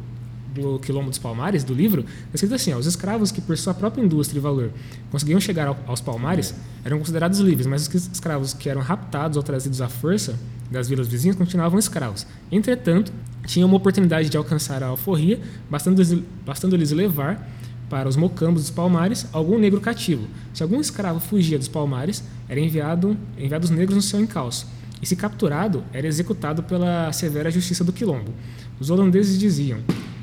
do 0.53 0.79
Quilombo 0.79 1.09
dos 1.09 1.19
Palmares, 1.19 1.63
do 1.63 1.73
livro, 1.73 2.01
é 2.01 2.35
escrito 2.35 2.55
assim: 2.55 2.73
ó, 2.73 2.77
os 2.77 2.85
escravos 2.85 3.31
que, 3.31 3.41
por 3.41 3.57
sua 3.57 3.73
própria 3.73 4.01
indústria 4.03 4.39
e 4.39 4.41
valor, 4.41 4.71
conseguiam 5.11 5.39
chegar 5.39 5.67
ao- 5.67 5.77
aos 5.87 6.01
Palmares 6.01 6.53
eram 6.83 6.97
considerados 6.99 7.39
livres, 7.39 7.67
mas 7.67 7.87
os 7.87 8.09
escravos 8.13 8.53
que 8.53 8.69
eram 8.69 8.81
raptados 8.81 9.37
ou 9.37 9.43
trazidos 9.43 9.81
à 9.81 9.87
força 9.89 10.37
das 10.71 10.87
vilas 10.87 11.07
vizinhas 11.07 11.35
continuavam 11.35 11.77
escravos. 11.79 12.25
Entretanto, 12.51 13.11
tinham 13.45 13.67
uma 13.67 13.77
oportunidade 13.77 14.29
de 14.29 14.37
alcançar 14.37 14.83
a 14.83 14.87
alforria, 14.87 15.39
bastando-lhes 15.69 16.13
bastando-lhes 16.45 16.91
levar 16.91 17.47
para 17.89 18.07
os 18.07 18.15
mocambos 18.15 18.61
dos 18.63 18.71
palmares 18.71 19.25
algum 19.33 19.57
negro 19.57 19.81
cativo. 19.81 20.27
Se 20.53 20.61
algum 20.61 20.79
escravo 20.79 21.19
fugia 21.19 21.57
dos 21.57 21.67
palmares, 21.67 22.23
era 22.47 22.59
enviado 22.59 23.17
enviados 23.37 23.71
negros 23.71 23.95
no 23.95 24.01
seu 24.01 24.19
encalço. 24.19 24.67
E 25.01 25.07
se 25.07 25.15
capturado, 25.15 25.83
era 25.91 26.05
executado 26.05 26.61
pela 26.61 27.11
severa 27.13 27.49
justiça 27.49 27.83
do 27.83 27.91
quilombo. 27.93 28.31
Os 28.79 28.89
holandeses 28.91 29.39
diziam 29.39 29.79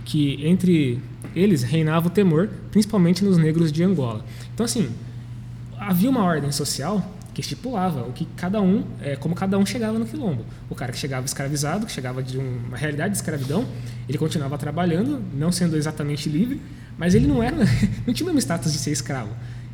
que 0.06 0.46
entre 0.46 1.00
eles 1.34 1.62
reinava 1.62 2.06
o 2.06 2.10
temor, 2.10 2.48
principalmente 2.70 3.22
nos 3.22 3.36
negros 3.36 3.70
de 3.70 3.82
Angola. 3.82 4.24
Então 4.54 4.64
assim, 4.64 4.88
havia 5.78 6.08
uma 6.08 6.22
ordem 6.22 6.50
social 6.50 7.12
que 7.34 7.42
estipulava 7.42 8.00
o 8.02 8.12
que 8.12 8.24
cada 8.34 8.62
um, 8.62 8.82
é, 9.02 9.14
como 9.14 9.34
cada 9.34 9.58
um 9.58 9.66
chegava 9.66 9.98
no 9.98 10.06
quilombo. 10.06 10.46
O 10.70 10.74
cara 10.74 10.90
que 10.90 10.96
chegava 10.96 11.26
escravizado, 11.26 11.84
que 11.84 11.92
chegava 11.92 12.22
de 12.22 12.38
uma 12.38 12.78
realidade 12.78 13.10
de 13.10 13.18
escravidão, 13.18 13.66
ele 14.08 14.16
continuava 14.16 14.56
trabalhando, 14.56 15.22
não 15.34 15.52
sendo 15.52 15.76
exatamente 15.76 16.30
livre, 16.30 16.62
mas 16.96 17.14
ele 17.14 17.26
não 17.26 17.42
era, 17.42 17.56
não 18.06 18.14
tinha 18.14 18.24
o 18.24 18.26
mesmo 18.28 18.38
status 18.38 18.72
de 18.72 18.78
ser 18.78 18.90
escravo. 18.90 19.30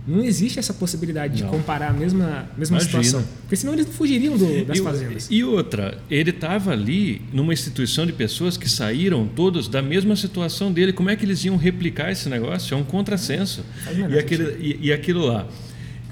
Não 0.06 0.24
existe 0.24 0.58
essa 0.58 0.74
possibilidade 0.74 1.36
de 1.36 1.42
não. 1.44 1.50
comparar 1.50 1.90
a 1.90 1.92
mesma, 1.92 2.48
mesma 2.58 2.80
situação. 2.80 3.24
Porque 3.42 3.54
senão 3.54 3.72
eles 3.72 3.86
fugiriam 3.88 4.36
do, 4.36 4.64
das 4.64 4.78
e, 4.78 4.82
fazendas. 4.82 5.28
E 5.30 5.44
outra, 5.44 5.96
ele 6.10 6.30
estava 6.30 6.72
ali 6.72 7.22
numa 7.32 7.52
instituição 7.52 8.04
de 8.04 8.12
pessoas 8.12 8.56
que 8.56 8.68
saíram 8.68 9.28
todos 9.28 9.68
da 9.68 9.80
mesma 9.80 10.16
situação 10.16 10.72
dele. 10.72 10.92
Como 10.92 11.08
é 11.08 11.14
que 11.14 11.24
eles 11.24 11.44
iam 11.44 11.56
replicar 11.56 12.10
esse 12.10 12.28
negócio? 12.28 12.74
É 12.74 12.76
um 12.76 12.82
contrassenso. 12.82 13.64
E, 14.10 14.18
aquele, 14.18 14.44
e, 14.58 14.88
e 14.88 14.92
aquilo 14.92 15.24
lá, 15.24 15.46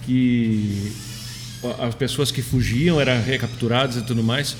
que 0.04 0.92
as 1.80 1.94
pessoas 1.96 2.30
que 2.30 2.42
fugiam 2.42 3.00
eram 3.00 3.20
recapturadas 3.22 3.96
e 3.96 4.02
tudo 4.02 4.22
mais. 4.22 4.56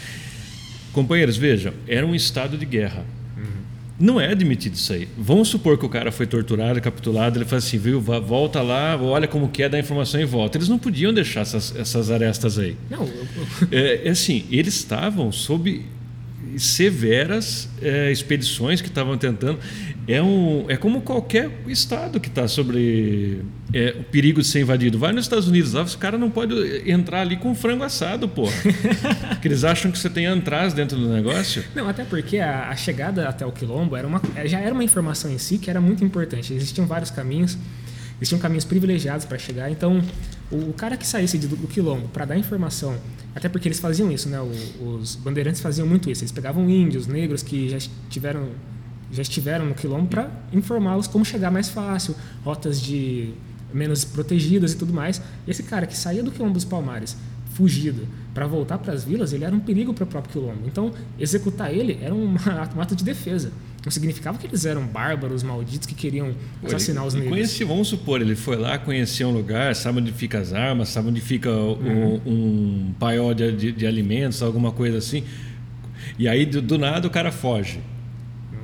Companheiros, 0.92 1.36
vejam, 1.36 1.72
era 1.86 2.04
um 2.04 2.16
estado 2.16 2.58
de 2.58 2.66
guerra. 2.66 3.04
Não 4.00 4.20
é 4.20 4.30
admitido 4.32 4.74
isso 4.74 4.92
aí. 4.92 5.06
Vamos 5.16 5.48
supor 5.48 5.76
que 5.76 5.84
o 5.84 5.88
cara 5.88 6.10
foi 6.10 6.26
torturado, 6.26 6.80
capturado, 6.80 7.38
ele 7.38 7.44
fala 7.44 7.58
assim, 7.58 7.76
viu, 7.76 8.00
volta 8.00 8.62
lá, 8.62 8.96
olha 9.00 9.28
como 9.28 9.48
que 9.48 9.62
é, 9.62 9.68
dá 9.68 9.78
informação 9.78 10.18
e 10.20 10.24
volta. 10.24 10.56
Eles 10.56 10.68
não 10.68 10.78
podiam 10.78 11.12
deixar 11.12 11.40
essas, 11.40 11.76
essas 11.76 12.10
arestas 12.10 12.58
aí. 12.58 12.76
Não. 12.88 13.04
Eu... 13.04 13.26
É, 13.70 14.08
é 14.08 14.10
assim, 14.10 14.44
eles 14.50 14.74
estavam 14.74 15.30
sob 15.30 15.84
severas 16.58 17.68
é, 17.82 18.10
expedições 18.10 18.80
que 18.80 18.88
estavam 18.88 19.16
tentando. 19.16 19.58
É, 20.08 20.20
um, 20.20 20.64
é 20.68 20.76
como 20.76 21.02
qualquer 21.02 21.50
estado 21.68 22.18
que 22.18 22.28
está 22.28 22.48
sobre 22.48 23.42
é, 23.72 23.94
o 23.98 24.04
perigo 24.04 24.40
de 24.40 24.46
ser 24.46 24.60
invadido. 24.60 24.98
Vai 24.98 25.12
nos 25.12 25.24
Estados 25.24 25.46
Unidos, 25.46 25.72
lá 25.72 25.82
os 25.82 25.94
caras 25.94 26.18
não 26.18 26.30
podem 26.30 26.90
entrar 26.90 27.20
ali 27.20 27.36
com 27.36 27.54
frango 27.54 27.84
assado, 27.84 28.28
pô. 28.28 28.48
porque 29.30 29.48
eles 29.48 29.62
acham 29.62 29.90
que 29.90 29.98
você 29.98 30.10
tem 30.10 30.26
antraz 30.26 30.72
dentro 30.72 30.98
do 30.98 31.08
negócio. 31.08 31.64
Não, 31.74 31.88
até 31.88 32.04
porque 32.04 32.38
a, 32.38 32.70
a, 32.70 32.76
chegada 32.76 33.28
até 33.28 33.46
o 33.46 33.52
quilombo 33.52 33.94
era 33.94 34.06
uma, 34.06 34.20
já 34.46 34.58
era 34.58 34.74
uma 34.74 34.84
informação 34.84 35.30
em 35.30 35.38
si 35.38 35.58
que 35.58 35.70
era 35.70 35.80
muito 35.80 36.04
importante. 36.04 36.52
Existiam 36.52 36.86
vários 36.86 37.10
caminhos, 37.10 37.56
existiam 38.20 38.38
caminhos 38.38 38.64
privilegiados 38.64 39.24
para 39.24 39.38
chegar. 39.38 39.70
Então, 39.70 40.02
o, 40.50 40.70
o, 40.70 40.72
cara 40.72 40.96
que 40.96 41.06
saísse 41.06 41.38
do, 41.38 41.56
do 41.56 41.66
quilombo 41.66 42.08
para 42.08 42.24
dar 42.24 42.36
informação, 42.36 42.96
até 43.34 43.48
porque 43.48 43.66
eles 43.66 43.80
faziam 43.80 44.10
isso, 44.10 44.28
né? 44.28 44.40
O, 44.40 44.96
os 44.96 45.16
bandeirantes 45.16 45.60
faziam 45.60 45.86
muito 45.86 46.10
isso. 46.10 46.22
Eles 46.22 46.32
pegavam 46.32 46.68
índios, 46.68 47.06
negros 47.06 47.42
que 47.42 47.68
já 47.68 47.78
tiveram 48.08 48.48
já 49.12 49.22
estiveram 49.22 49.66
no 49.66 49.74
quilombo 49.74 50.06
para 50.06 50.30
informá-los 50.52 51.08
como 51.08 51.24
chegar 51.24 51.50
mais 51.50 51.68
fácil, 51.68 52.14
rotas 52.44 52.80
de 52.80 53.34
menos 53.74 54.04
protegidas 54.04 54.72
e 54.72 54.76
tudo 54.76 54.92
mais. 54.92 55.20
E 55.46 55.50
esse 55.50 55.64
cara 55.64 55.86
que 55.86 55.96
saía 55.96 56.22
do 56.22 56.30
quilombo 56.30 56.54
dos 56.54 56.64
Palmares, 56.64 57.16
fugido, 57.54 58.06
para 58.32 58.46
voltar 58.46 58.78
para 58.78 58.92
as 58.92 59.04
vilas, 59.04 59.32
ele 59.32 59.44
era 59.44 59.54
um 59.54 59.60
perigo 59.60 59.92
para 59.92 60.04
o 60.04 60.06
próprio 60.06 60.32
quilombo. 60.32 60.62
Então, 60.66 60.92
executar 61.18 61.74
ele 61.74 61.98
era 62.00 62.14
um 62.14 62.36
ato 62.80 62.94
de 62.94 63.04
defesa. 63.04 63.52
Não 63.84 63.90
significava 63.90 64.36
que 64.36 64.46
eles 64.46 64.66
eram 64.66 64.86
bárbaros, 64.86 65.42
malditos, 65.42 65.86
que 65.86 65.94
queriam 65.94 66.34
assassinar 66.62 67.06
os 67.06 67.14
negros. 67.14 67.30
Conheci, 67.30 67.64
vamos 67.64 67.88
supor, 67.88 68.20
ele 68.20 68.36
foi 68.36 68.56
lá, 68.56 68.78
conhecia 68.78 69.26
um 69.26 69.32
lugar, 69.32 69.74
sabe 69.74 70.00
onde 70.00 70.12
fica 70.12 70.38
as 70.38 70.52
armas, 70.52 70.90
sabe 70.90 71.08
onde 71.08 71.20
fica 71.20 71.50
uhum. 71.50 72.20
um, 72.26 72.30
um 72.30 72.94
paiol 72.98 73.32
de, 73.32 73.50
de, 73.52 73.72
de, 73.72 73.86
alimentos, 73.86 74.42
alguma 74.42 74.70
coisa 74.70 74.98
assim. 74.98 75.24
E 76.18 76.28
aí, 76.28 76.44
do, 76.44 76.60
do 76.60 76.76
nada, 76.76 77.06
o 77.06 77.10
cara 77.10 77.32
foge. 77.32 77.80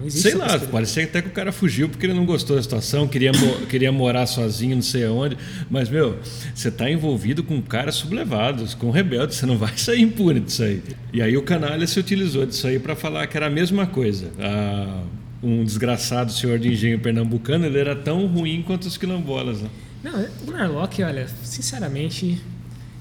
Sei 0.08 0.34
lá, 0.34 0.58
parecia 0.58 1.04
até 1.04 1.22
que 1.22 1.28
o 1.28 1.32
cara 1.32 1.52
fugiu 1.52 1.88
porque 1.88 2.06
ele 2.06 2.14
não 2.14 2.26
gostou 2.26 2.56
da 2.56 2.62
situação, 2.62 3.08
queria, 3.08 3.32
queria 3.68 3.90
morar 3.90 4.26
sozinho, 4.26 4.76
não 4.76 4.82
sei 4.82 5.04
aonde. 5.04 5.36
Mas, 5.70 5.88
meu, 5.88 6.18
você 6.54 6.68
está 6.68 6.90
envolvido 6.90 7.42
com 7.42 7.60
caras 7.62 7.94
sublevados, 7.96 8.74
com 8.74 8.90
rebeldes, 8.90 9.36
você 9.36 9.46
não 9.46 9.56
vai 9.58 9.76
sair 9.76 10.02
impune 10.02 10.40
disso 10.40 10.62
aí. 10.62 10.82
E 11.12 11.22
aí 11.22 11.36
o 11.36 11.42
canalha 11.42 11.86
se 11.86 11.98
utilizou 11.98 12.44
disso 12.46 12.66
aí 12.66 12.78
para 12.78 12.94
falar 12.94 13.26
que 13.26 13.36
era 13.36 13.46
a 13.46 13.50
mesma 13.50 13.86
coisa. 13.86 14.30
Ah, 14.38 15.02
um 15.42 15.64
desgraçado 15.64 16.32
senhor 16.32 16.58
de 16.58 16.72
engenho 16.72 16.98
pernambucano, 16.98 17.66
ele 17.66 17.78
era 17.78 17.94
tão 17.94 18.26
ruim 18.26 18.62
quanto 18.62 18.86
os 18.86 18.96
quilombolas. 18.96 19.60
Né? 19.60 19.68
Não, 20.02 20.26
o 20.46 20.50
Narlock, 20.50 21.02
olha, 21.02 21.26
sinceramente, 21.42 22.40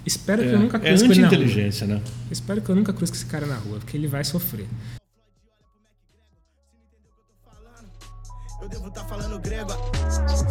espero 0.05 0.43
é, 0.43 0.47
que 0.47 0.53
eu 0.53 0.59
nunca 0.59 0.79
cruze 0.79 1.03
é 1.03 1.07
com 1.07 1.13
ele 1.13 1.21
na 1.21 1.29
rua. 1.29 1.87
né? 1.87 2.01
Espero 2.31 2.61
que 2.61 2.69
eu 2.69 2.75
nunca 2.75 2.93
cruze 2.93 3.11
com 3.11 3.17
esse 3.17 3.25
cara 3.25 3.45
na 3.45 3.55
rua, 3.55 3.79
porque 3.79 3.97
ele 3.97 4.07
vai 4.07 4.23
sofrer. 4.23 4.65
Eu 8.65 8.69
devo 8.69 8.89
tá 8.89 9.05
falando 9.05 9.37
grego. 9.37 9.69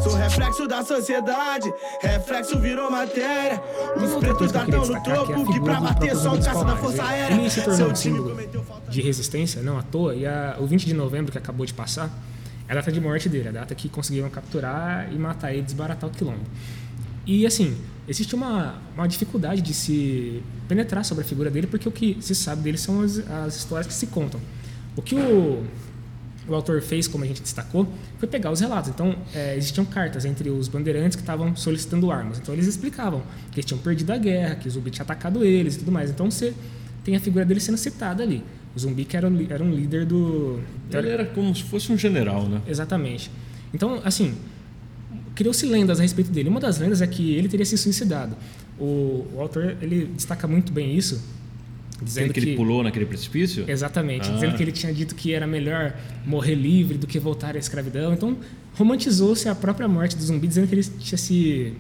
Sou 0.01 0.15
reflexo 0.15 0.69
da 0.69 0.85
sociedade, 0.85 1.75
reflexo 2.01 2.61
virou 2.61 2.89
matéria. 2.89 3.61
Os 3.97 4.15
pretos 4.21 4.53
tá 4.53 4.65
tão 4.65 4.87
no 4.87 5.03
topo 5.03 5.53
que 5.53 5.59
pra 5.59 5.81
bater 5.81 6.15
só 6.15 6.33
o 6.33 6.41
caça 6.41 6.65
da 6.65 6.77
Força 6.77 7.05
Aérea. 7.05 7.35
Ele 7.35 7.51
se 7.51 7.63
tornou 7.63 7.91
um 7.91 7.95
símbolo 7.97 8.37
de 8.89 9.03
resistência, 9.03 9.61
não 9.63 9.79
à 9.79 9.83
toa, 9.83 10.15
e 10.15 10.25
a, 10.25 10.57
o 10.61 10.67
20 10.67 10.87
de 10.87 10.95
novembro 10.95 11.33
que 11.33 11.39
acabou 11.39 11.67
de 11.67 11.75
passar 11.75 12.09
é 12.69 12.73
a 12.73 12.77
data 12.77 12.93
de 12.93 13.01
morte 13.01 13.29
dele, 13.29 13.49
a 13.49 13.53
data 13.53 13.75
que 13.75 13.89
conseguiram 13.89 14.31
capturar 14.31 15.13
e 15.13 15.19
matar 15.19 15.53
ele, 15.53 15.63
desbaratar 15.63 16.09
o 16.09 16.13
quilombo. 16.13 16.45
E 17.27 17.45
assim, 17.45 17.77
existe 18.07 18.33
uma, 18.37 18.77
uma 18.97 19.09
dificuldade 19.09 19.61
de 19.61 19.75
se 19.75 20.41
penetrar 20.69 21.05
sobre 21.05 21.25
a 21.25 21.27
figura 21.27 21.51
dele, 21.51 21.67
porque 21.67 21.89
o 21.89 21.93
que 21.93 22.17
se 22.21 22.37
sabe 22.37 22.63
dele 22.63 22.79
são 22.79 23.01
as, 23.01 23.19
as 23.29 23.57
histórias 23.57 23.89
que 23.89 23.95
se 23.95 24.07
contam. 24.07 24.41
O 24.97 25.03
que 25.03 25.17
o 25.17 25.65
o 26.49 26.55
autor 26.55 26.83
fez, 26.83 27.09
como 27.09 27.25
a 27.25 27.27
gente 27.27 27.43
destacou, 27.43 27.89
foi 28.19 28.29
pegar 28.29 28.51
os 28.51 28.61
relatos. 28.61 28.91
Então, 28.91 29.17
é, 29.35 29.57
existiam 29.57 29.85
cartas 29.85 30.25
entre 30.25 30.51
os 30.51 30.69
bandeirantes 30.69 31.17
que 31.17 31.23
estavam 31.23 31.57
solicitando 31.57 32.11
armas. 32.11 32.39
Então, 32.39 32.55
eles 32.55 32.67
explicavam 32.67 33.23
que 33.51 33.61
eles 33.61 33.65
tinham 33.65 33.79
perdido 33.79 34.11
a 34.13 34.19
guerra, 34.19 34.55
que 34.57 34.69
o 34.69 34.71
zumbi 34.71 34.91
tinha 34.91 35.03
atacado 35.03 35.45
eles 35.45 35.77
e 35.77 35.79
tudo 35.79 35.91
mais. 35.91 36.11
Então, 36.11 36.31
você 36.31 36.53
tem 37.03 37.17
a 37.17 37.21
figura 37.21 37.45
dele 37.45 37.61
sendo 37.61 37.79
citada 37.79 38.23
ali. 38.23 38.43
O 38.75 38.79
zumbi 38.79 39.05
que 39.05 39.17
era, 39.17 39.31
era 39.49 39.63
um 39.63 39.71
líder 39.73 40.05
do... 40.05 40.61
Ele 40.93 41.09
era 41.09 41.25
como 41.25 41.55
se 41.55 41.63
fosse 41.63 41.91
um 41.93 41.97
general, 41.97 42.49
né? 42.49 42.61
Exatamente. 42.67 43.31
Então, 43.73 44.01
assim, 44.05 44.35
criou-se 45.35 45.65
lendas 45.67 45.99
a 45.99 46.03
respeito 46.03 46.31
dele. 46.31 46.49
Uma 46.49 46.61
das 46.61 46.79
lendas 46.79 47.01
é 47.01 47.07
que 47.07 47.35
ele 47.35 47.49
teria 47.49 47.65
se 47.65 47.79
suicidado. 47.79 48.37
O, 48.79 49.27
o 49.35 49.41
autor 49.41 49.77
ele 49.81 50.07
destaca 50.07 50.47
muito 50.49 50.73
bem 50.73 50.97
isso 50.97 51.23
Dizendo 52.05 52.33
que, 52.33 52.41
que, 52.41 52.47
ele 52.47 52.57
pulou 52.57 52.83
naquele 52.83 53.07
precipício? 53.07 53.65
Exatamente. 53.67 54.29
Ah. 54.29 54.35
Dizendo 54.35 54.57
que 54.57 54.63
ele 54.63 54.73
tinha 54.73 54.93
dito 54.93 55.15
que 55.15 55.33
era 55.33 55.47
melhor 55.47 55.95
morrer 56.27 56.55
livre 56.55 56.99
do 56.99 57.07
que 57.07 57.19
voltar 57.19 57.57
à 57.57 57.59
escravidão. 57.59 58.13
Então, 58.13 58.37
romantizou-se 58.75 59.49
a 59.49 59.55
própria 59.55 59.89
morte 59.89 60.17
do 60.17 60.23
zumbi, 60.23 60.47
dizendo 60.47 60.67
que 60.67 60.75
ele 60.75 60.83
tinha 60.83 61.17
se 61.17 61.73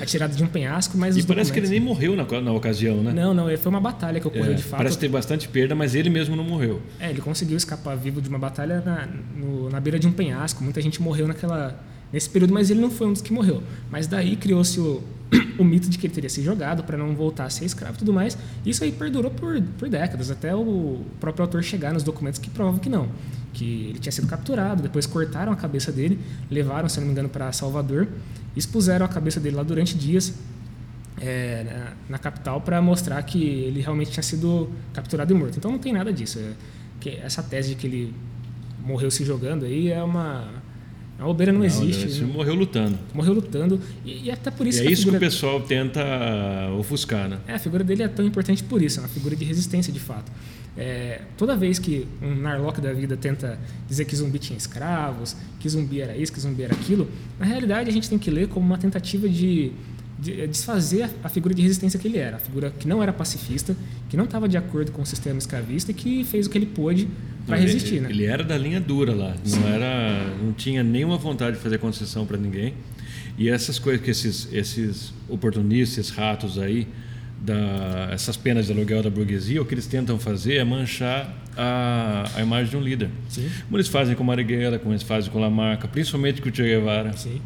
atirado 0.00 0.34
de 0.34 0.42
um 0.42 0.46
penhasco, 0.46 0.96
mas 0.96 1.16
E 1.16 1.22
parece 1.22 1.52
que 1.52 1.58
ele 1.58 1.68
nem 1.68 1.80
morreu 1.80 2.16
na, 2.16 2.24
na 2.40 2.52
ocasião, 2.52 3.02
né? 3.02 3.12
Não, 3.12 3.32
não. 3.34 3.56
Foi 3.56 3.70
uma 3.70 3.80
batalha 3.80 4.20
que 4.20 4.26
ocorreu 4.26 4.52
é, 4.52 4.54
de 4.54 4.62
fato. 4.62 4.78
Parece 4.78 4.98
ter 4.98 5.08
bastante 5.08 5.48
perda, 5.48 5.74
mas 5.74 5.94
ele 5.94 6.10
mesmo 6.10 6.34
não 6.34 6.44
morreu. 6.44 6.80
É, 6.98 7.10
ele 7.10 7.20
conseguiu 7.20 7.56
escapar 7.56 7.96
vivo 7.96 8.20
de 8.20 8.28
uma 8.28 8.38
batalha 8.38 8.82
na, 8.84 9.08
no, 9.36 9.68
na 9.70 9.78
beira 9.78 9.98
de 9.98 10.06
um 10.06 10.12
penhasco. 10.12 10.64
Muita 10.64 10.80
gente 10.80 11.00
morreu 11.02 11.28
naquela 11.28 11.78
nesse 12.12 12.28
período, 12.28 12.54
mas 12.54 12.70
ele 12.70 12.80
não 12.80 12.90
foi 12.90 13.06
um 13.06 13.12
dos 13.12 13.22
que 13.22 13.32
morreu. 13.32 13.62
Mas 13.90 14.06
daí 14.06 14.36
criou-se 14.36 14.78
o, 14.80 15.02
o 15.58 15.64
mito 15.64 15.88
de 15.88 15.98
que 15.98 16.06
ele 16.06 16.14
teria 16.14 16.30
se 16.30 16.42
jogado 16.42 16.82
para 16.84 16.96
não 16.96 17.14
voltar 17.14 17.44
a 17.44 17.50
ser 17.50 17.64
escravo 17.64 17.94
e 17.96 17.98
tudo 17.98 18.12
mais. 18.12 18.36
Isso 18.64 18.84
aí 18.84 18.92
perdurou 18.92 19.30
por, 19.30 19.60
por 19.78 19.88
décadas, 19.88 20.30
até 20.30 20.54
o 20.54 21.00
próprio 21.20 21.44
autor 21.44 21.62
chegar 21.62 21.92
nos 21.92 22.02
documentos 22.02 22.38
que 22.38 22.50
provam 22.50 22.78
que 22.78 22.88
não. 22.88 23.08
Que 23.52 23.88
ele 23.90 23.98
tinha 23.98 24.12
sido 24.12 24.26
capturado, 24.26 24.82
depois 24.82 25.06
cortaram 25.06 25.52
a 25.52 25.56
cabeça 25.56 25.90
dele, 25.92 26.18
levaram, 26.50 26.88
se 26.88 26.98
não 26.98 27.06
me 27.06 27.12
engano, 27.12 27.28
para 27.28 27.52
Salvador, 27.52 28.08
expuseram 28.56 29.04
a 29.04 29.08
cabeça 29.08 29.40
dele 29.40 29.56
lá 29.56 29.62
durante 29.62 29.96
dias 29.96 30.34
é, 31.20 31.64
na, 31.64 31.92
na, 32.10 32.18
capital 32.18 32.60
para 32.60 32.80
mostrar 32.80 33.22
que 33.22 33.42
ele 33.42 33.80
realmente 33.80 34.10
tinha 34.10 34.22
sido 34.22 34.70
capturado 34.92 35.32
e 35.32 35.36
morto. 35.36 35.56
Então 35.56 35.70
não 35.70 35.78
tem 35.78 35.92
nada 35.92 36.12
disso. 36.12 36.38
É, 36.38 36.54
essa 37.22 37.42
tese 37.42 37.70
de 37.70 37.74
que 37.76 37.86
ele 37.86 38.14
morreu 38.84 39.10
se 39.10 39.24
jogando 39.24 39.64
aí 39.64 39.90
é 39.90 40.02
uma 40.02 40.48
a 41.18 41.24
bobeira 41.24 41.52
não, 41.52 41.60
não 41.60 41.66
existe. 41.66 42.06
Ele 42.06 42.20
né? 42.20 42.32
morreu 42.32 42.54
lutando. 42.54 42.98
Morreu 43.12 43.34
lutando. 43.34 43.80
E, 44.04 44.26
e 44.26 44.30
até 44.30 44.50
por 44.50 44.66
isso. 44.66 44.82
E 44.82 44.86
é 44.86 44.90
isso 44.92 45.02
figura... 45.02 45.18
que 45.18 45.24
o 45.24 45.28
pessoal 45.28 45.60
tenta 45.60 46.00
ofuscar, 46.78 47.28
né? 47.28 47.38
É, 47.46 47.54
a 47.54 47.58
figura 47.58 47.82
dele 47.82 48.04
é 48.04 48.08
tão 48.08 48.24
importante 48.24 48.62
por 48.62 48.80
isso, 48.80 49.00
é 49.00 49.02
uma 49.02 49.08
figura 49.08 49.34
de 49.34 49.44
resistência 49.44 49.92
de 49.92 49.98
fato. 49.98 50.30
É, 50.76 51.22
toda 51.36 51.56
vez 51.56 51.80
que 51.80 52.06
um 52.22 52.36
Narlock 52.36 52.80
da 52.80 52.92
vida 52.92 53.16
tenta 53.16 53.58
dizer 53.88 54.04
que 54.04 54.14
zumbi 54.14 54.38
tinha 54.38 54.56
escravos, 54.56 55.34
que 55.58 55.68
zumbi 55.68 56.00
era 56.00 56.16
isso, 56.16 56.32
que 56.32 56.38
zumbi 56.38 56.62
era 56.62 56.72
aquilo, 56.72 57.10
na 57.36 57.44
realidade 57.44 57.90
a 57.90 57.92
gente 57.92 58.08
tem 58.08 58.16
que 58.16 58.30
ler 58.30 58.46
como 58.46 58.64
uma 58.64 58.78
tentativa 58.78 59.28
de 59.28 59.72
desfazer 60.18 61.08
a 61.22 61.28
figura 61.28 61.54
de 61.54 61.62
resistência 61.62 61.98
que 61.98 62.08
ele 62.08 62.18
era. 62.18 62.36
A 62.36 62.40
figura 62.40 62.70
que 62.70 62.88
não 62.88 63.02
era 63.02 63.12
pacifista, 63.12 63.76
que 64.08 64.16
não 64.16 64.24
estava 64.24 64.48
de 64.48 64.56
acordo 64.56 64.90
com 64.90 65.02
o 65.02 65.06
sistema 65.06 65.38
escravista 65.38 65.92
e 65.92 65.94
que 65.94 66.24
fez 66.24 66.46
o 66.46 66.50
que 66.50 66.58
ele 66.58 66.66
pôde 66.66 67.08
para 67.46 67.56
resistir, 67.56 67.94
ele, 67.94 68.00
né? 68.00 68.10
Ele 68.10 68.24
era 68.24 68.42
da 68.42 68.58
linha 68.58 68.80
dura 68.80 69.14
lá, 69.14 69.34
não 69.46 69.68
era, 69.68 70.34
não 70.42 70.52
tinha 70.52 70.82
nenhuma 70.82 71.16
vontade 71.16 71.56
de 71.56 71.62
fazer 71.62 71.78
concessão 71.78 72.26
para 72.26 72.36
ninguém. 72.36 72.74
E 73.38 73.48
essas 73.48 73.78
coisas 73.78 74.02
que 74.04 74.10
esses 74.10 74.52
esses 74.52 75.14
oportunistas, 75.28 75.98
esses 75.98 76.10
ratos 76.10 76.58
aí, 76.58 76.88
da, 77.40 78.08
essas 78.12 78.36
penas 78.36 78.66
de 78.66 78.72
aluguel 78.72 79.02
da 79.02 79.10
burguesia, 79.10 79.62
o 79.62 79.64
que 79.64 79.74
eles 79.74 79.86
tentam 79.86 80.18
fazer 80.18 80.56
é 80.56 80.64
manchar 80.64 81.32
a, 81.56 82.28
a 82.34 82.42
imagem 82.42 82.70
de 82.70 82.76
um 82.76 82.80
líder. 82.80 83.08
Sim. 83.28 83.48
Como 83.64 83.76
eles 83.76 83.88
fazem 83.88 84.16
com 84.16 84.24
Marighella, 84.24 84.78
como 84.78 84.92
eles 84.92 85.04
fazem 85.04 85.30
com 85.30 85.38
Lamarca, 85.38 85.86
principalmente 85.86 86.42
com 86.42 86.48
o 86.48 86.54
Che 86.54 86.62
Guevara. 86.62 87.12
Sim. 87.16 87.40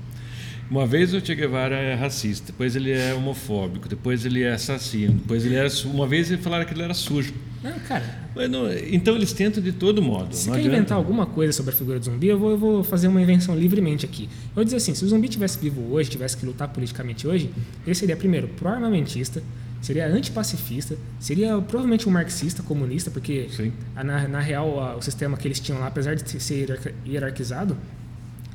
Uma 0.72 0.86
vez 0.86 1.12
o 1.12 1.20
Che 1.20 1.34
Guevara 1.34 1.76
é 1.76 1.94
racista, 1.94 2.46
depois 2.46 2.74
ele 2.74 2.90
é 2.90 3.12
homofóbico, 3.12 3.86
depois 3.86 4.24
ele 4.24 4.42
é 4.42 4.54
assassino, 4.54 5.12
depois 5.12 5.44
ele 5.44 5.54
era. 5.54 5.68
Uma 5.84 6.06
vez 6.06 6.30
ele 6.30 6.40
falaram 6.40 6.64
que 6.64 6.72
ele 6.72 6.80
era 6.80 6.94
sujo. 6.94 7.34
Não, 7.62 7.78
cara. 7.80 8.02
Não, 8.50 8.72
então 8.90 9.14
eles 9.14 9.34
tentam 9.34 9.62
de 9.62 9.70
todo 9.70 10.00
modo. 10.00 10.34
Se 10.34 10.46
quer 10.46 10.56
adianta. 10.56 10.74
inventar 10.74 10.96
alguma 10.96 11.26
coisa 11.26 11.52
sobre 11.52 11.74
a 11.74 11.76
figura 11.76 11.98
do 11.98 12.06
zumbi, 12.06 12.28
eu 12.28 12.38
vou, 12.38 12.50
eu 12.52 12.56
vou, 12.56 12.82
fazer 12.82 13.06
uma 13.08 13.20
invenção 13.20 13.54
livremente 13.54 14.06
aqui. 14.06 14.24
Eu 14.24 14.54
vou 14.54 14.64
dizer 14.64 14.78
assim: 14.78 14.94
se 14.94 15.04
o 15.04 15.08
zumbi 15.08 15.28
tivesse 15.28 15.58
vivo 15.58 15.92
hoje, 15.92 16.08
tivesse 16.08 16.38
que 16.38 16.46
lutar 16.46 16.68
politicamente 16.68 17.28
hoje, 17.28 17.50
ele 17.86 17.94
seria, 17.94 18.16
primeiro, 18.16 18.48
pró-armamentista, 18.48 19.42
seria 19.82 20.06
antipacifista, 20.06 20.96
seria 21.20 21.60
provavelmente 21.60 22.08
um 22.08 22.12
marxista, 22.12 22.62
comunista, 22.62 23.10
porque 23.10 23.46
na, 23.94 24.26
na, 24.26 24.40
real 24.40 24.80
a, 24.80 24.96
o 24.96 25.02
sistema 25.02 25.36
que 25.36 25.46
eles 25.46 25.60
tinham 25.60 25.78
lá, 25.78 25.88
apesar 25.88 26.14
de 26.14 26.42
ser 26.42 26.94
hierarquizado, 27.06 27.76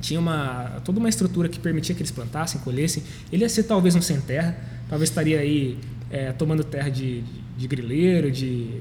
tinha 0.00 0.20
uma, 0.20 0.80
toda 0.84 0.98
uma 0.98 1.08
estrutura 1.08 1.48
que 1.48 1.58
permitia 1.58 1.94
que 1.94 2.00
eles 2.00 2.10
plantassem, 2.10 2.60
colhessem. 2.60 3.02
Ele 3.32 3.42
ia 3.42 3.48
ser 3.48 3.64
talvez 3.64 3.94
um 3.94 4.02
sem 4.02 4.20
terra, 4.20 4.56
talvez 4.88 5.10
estaria 5.10 5.40
aí 5.40 5.78
é, 6.10 6.32
tomando 6.32 6.64
terra 6.64 6.88
de, 6.88 7.22
de, 7.22 7.42
de 7.56 7.68
grileiro, 7.68 8.30
de, 8.30 8.80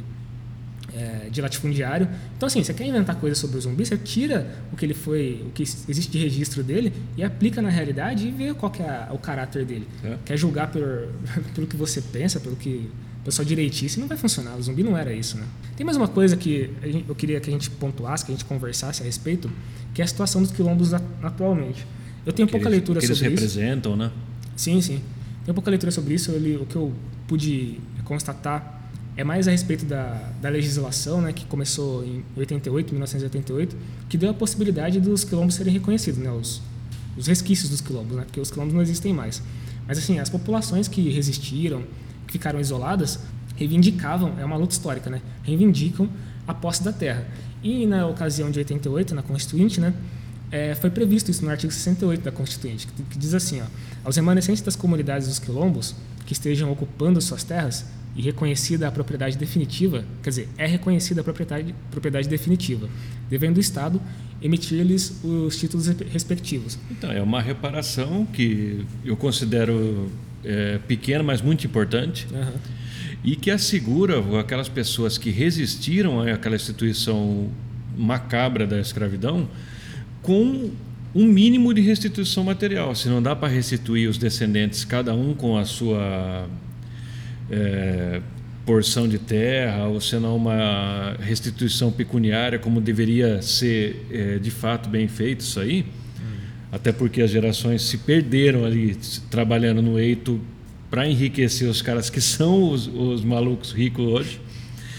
é, 0.95 1.30
de 1.30 1.41
latifundiário. 1.41 2.08
Então, 2.36 2.47
assim, 2.47 2.63
você 2.63 2.73
quer 2.73 2.86
inventar 2.86 3.15
coisas 3.15 3.38
sobre 3.38 3.58
o 3.58 3.62
zumbi, 3.62 3.86
você 3.86 3.97
tira 3.97 4.47
o 4.71 4.75
que 4.75 4.86
ele 4.86 4.93
foi, 4.93 5.43
o 5.47 5.51
que 5.51 5.63
existe 5.63 6.12
de 6.12 6.19
registro 6.19 6.63
dele 6.63 6.93
e 7.15 7.23
aplica 7.23 7.62
na 7.62 7.69
realidade 7.69 8.27
e 8.27 8.32
vê 8.32 8.53
qual 8.53 8.71
é 8.80 8.84
a, 8.84 9.10
o 9.12 9.17
caráter 9.17 9.65
dele. 9.65 9.88
É. 10.03 10.17
Quer 10.25 10.38
julgar 10.38 10.71
por, 10.71 11.10
pelo 11.53 11.67
que 11.67 11.75
você 11.75 12.01
pensa, 12.01 12.39
pelo 12.39 12.56
que 12.56 12.89
pessoal 13.28 13.46
direitice, 13.46 14.00
não 14.00 14.08
vai 14.08 14.18
funcionar. 14.18 14.56
O 14.56 14.62
zumbi 14.62 14.84
não 14.84 14.98
era 14.98 15.13
isso, 15.13 15.38
né? 15.38 15.46
Tem 15.76 15.86
mais 15.86 15.98
uma 15.98 16.08
coisa 16.08 16.38
que 16.38 16.72
eu 17.08 17.13
queria 17.13 17.42
que 17.42 17.50
a 17.50 17.54
gente 17.54 17.70
pontuasse, 17.70 18.26
que 18.26 18.32
a 18.32 18.36
gente 18.36 18.46
conversasse 18.46 19.02
a 19.02 19.06
respeito, 19.06 19.52
que 19.94 20.02
é 20.02 20.06
a 20.06 20.08
situação 20.08 20.42
dos 20.42 20.52
quilombos 20.52 20.94
atualmente. 20.94 21.86
Eu 22.26 22.32
tenho 22.32 22.48
que 22.48 22.54
pouca 22.54 22.70
eles, 22.70 22.80
leitura 22.80 23.02
que 23.02 23.08
sobre 23.08 23.26
eles 23.26 23.42
representam, 23.42 23.92
isso. 23.92 24.00
né? 24.00 24.12
Sim, 24.56 24.82
sim. 24.82 25.02
Tenho 25.44 25.54
pouca 25.54 25.70
leitura 25.70 25.92
sobre 25.92 26.13
isso. 26.13 26.32
Eu, 26.32 26.62
o 26.62 26.66
que 26.66 26.76
eu 26.78 26.94
pude 27.28 27.82
constatar 28.06 28.90
é 29.18 29.26
mais 29.26 29.46
a 29.46 29.52
respeito 29.52 29.84
da, 29.84 30.32
da 30.42 30.48
legislação, 30.48 31.22
né, 31.22 31.34
que 31.34 31.46
começou 31.46 32.06
em 32.06 32.24
88, 32.38 32.92
1988, 32.94 33.76
que 34.08 34.18
deu 34.18 34.30
a 34.30 34.34
possibilidade 34.34 35.02
dos 35.02 35.26
quilombos 35.26 35.56
serem 35.56 35.74
reconhecidos, 35.74 36.20
né, 36.20 36.32
os, 36.32 36.62
os 37.18 37.28
resquícios 37.28 37.70
dos 37.70 37.82
quilombos, 37.82 38.16
né, 38.16 38.24
porque 38.24 38.40
os 38.40 38.52
quilombos 38.52 38.74
não 38.74 38.82
existem 38.82 39.12
mais. 39.12 39.42
Mas 39.86 39.98
assim, 39.98 40.20
as 40.20 40.30
populações 40.30 40.88
que 40.88 41.10
resistiram, 41.10 41.84
ficaram 42.28 42.60
isoladas, 42.60 43.20
reivindicavam, 43.56 44.36
é 44.40 44.46
uma 44.46 44.56
luta 44.56 44.74
histórica, 44.74 45.10
né, 45.10 45.22
reivindicam 45.44 46.10
a 46.48 46.54
posse 46.54 46.84
da 46.84 46.94
terra. 46.94 47.26
E 47.63 47.86
na 47.86 48.08
ocasião 48.08 48.52
de 48.52 48.60
88, 48.60 49.16
na 49.16 49.22
Constituinte, 49.22 49.82
né, 49.82 49.94
é, 50.52 50.76
foi 50.76 50.90
previsto 50.90 51.30
isso 51.30 51.44
no 51.44 51.52
artigo 51.52 51.74
68 51.74 52.24
da 52.24 52.32
Constituinte, 52.32 52.88
que, 52.88 53.04
que 53.04 53.18
diz 53.18 53.34
assim: 53.34 53.62
ó, 53.62 53.66
aos 54.06 54.16
remanescentes 54.16 54.62
das 54.62 54.76
comunidades 54.76 55.28
dos 55.28 55.40
quilombos 55.40 55.96
que 56.26 56.34
estejam 56.34 56.72
ocupando 56.72 57.20
suas 57.22 57.44
terras 57.44 57.86
e 58.16 58.22
reconhecida 58.22 58.88
a 58.88 58.92
propriedade 58.92 59.38
definitiva, 59.38 60.04
quer 60.24 60.30
dizer, 60.30 60.50
é 60.58 60.66
reconhecida 60.66 61.22
a 61.22 61.24
propriedade, 61.24 61.76
propriedade 61.92 62.28
definitiva, 62.28 62.90
devendo 63.30 63.58
o 63.58 63.60
Estado 63.60 64.02
emitir-lhes 64.42 65.24
os 65.24 65.58
títulos 65.58 65.88
respectivos. 65.88 66.78
Então, 66.90 67.12
é 67.12 67.22
uma 67.22 67.42
reparação 67.42 68.26
que 68.26 68.86
eu 69.04 69.16
considero 69.16 70.10
é, 70.48 70.80
pequena, 70.88 71.24
mas 71.24 71.42
muito 71.42 71.66
importante. 71.68 72.28
Uhum 72.32 72.78
e 73.24 73.36
que 73.36 73.52
assegura 73.52 74.24
aquelas 74.40 74.70
pessoas 74.70 75.18
que 75.18 75.30
resistiram 75.30 76.22
àquela 76.22 76.56
instituição 76.56 77.50
macabra 77.98 78.66
da 78.68 78.80
escravidão 78.80 79.50
com 80.22 80.72
um 81.16 81.26
mínimo 81.26 81.74
de 81.74 81.82
restituição 81.82 82.44
material. 82.44 82.94
Se 82.96 83.10
não 83.10 83.22
dá 83.22 83.36
para 83.36 83.48
restituir 83.48 84.08
os 84.08 84.18
descendentes, 84.18 84.86
cada 84.86 85.14
um 85.14 85.34
com 85.34 85.58
a 85.58 85.66
sua 85.66 86.48
é, 87.50 88.22
porção 88.66 89.08
de 89.08 89.18
terra, 89.18 89.88
ou 89.88 90.00
se 90.00 90.16
não 90.18 90.36
uma 90.36 91.16
restituição 91.20 91.92
pecuniária, 91.92 92.60
como 92.60 92.80
deveria 92.80 93.42
ser 93.42 94.06
é, 94.12 94.38
de 94.38 94.52
fato 94.52 94.90
bem 94.90 95.08
feito 95.08 95.42
isso 95.42 95.60
aí. 95.60 95.86
Até 96.78 96.92
porque 96.92 97.22
as 97.22 97.32
gerações 97.32 97.82
se 97.82 97.98
perderam 97.98 98.63
ali 98.63 98.96
trabalhando 99.30 99.82
no 99.82 100.00
eito 100.00 100.40
para 100.90 101.08
enriquecer 101.08 101.68
os 101.68 101.82
caras 101.82 102.10
que 102.10 102.22
são 102.22 102.72
os, 102.72 102.88
os 102.88 103.24
malucos 103.24 103.72
ricos 103.72 104.06
hoje. 104.06 104.40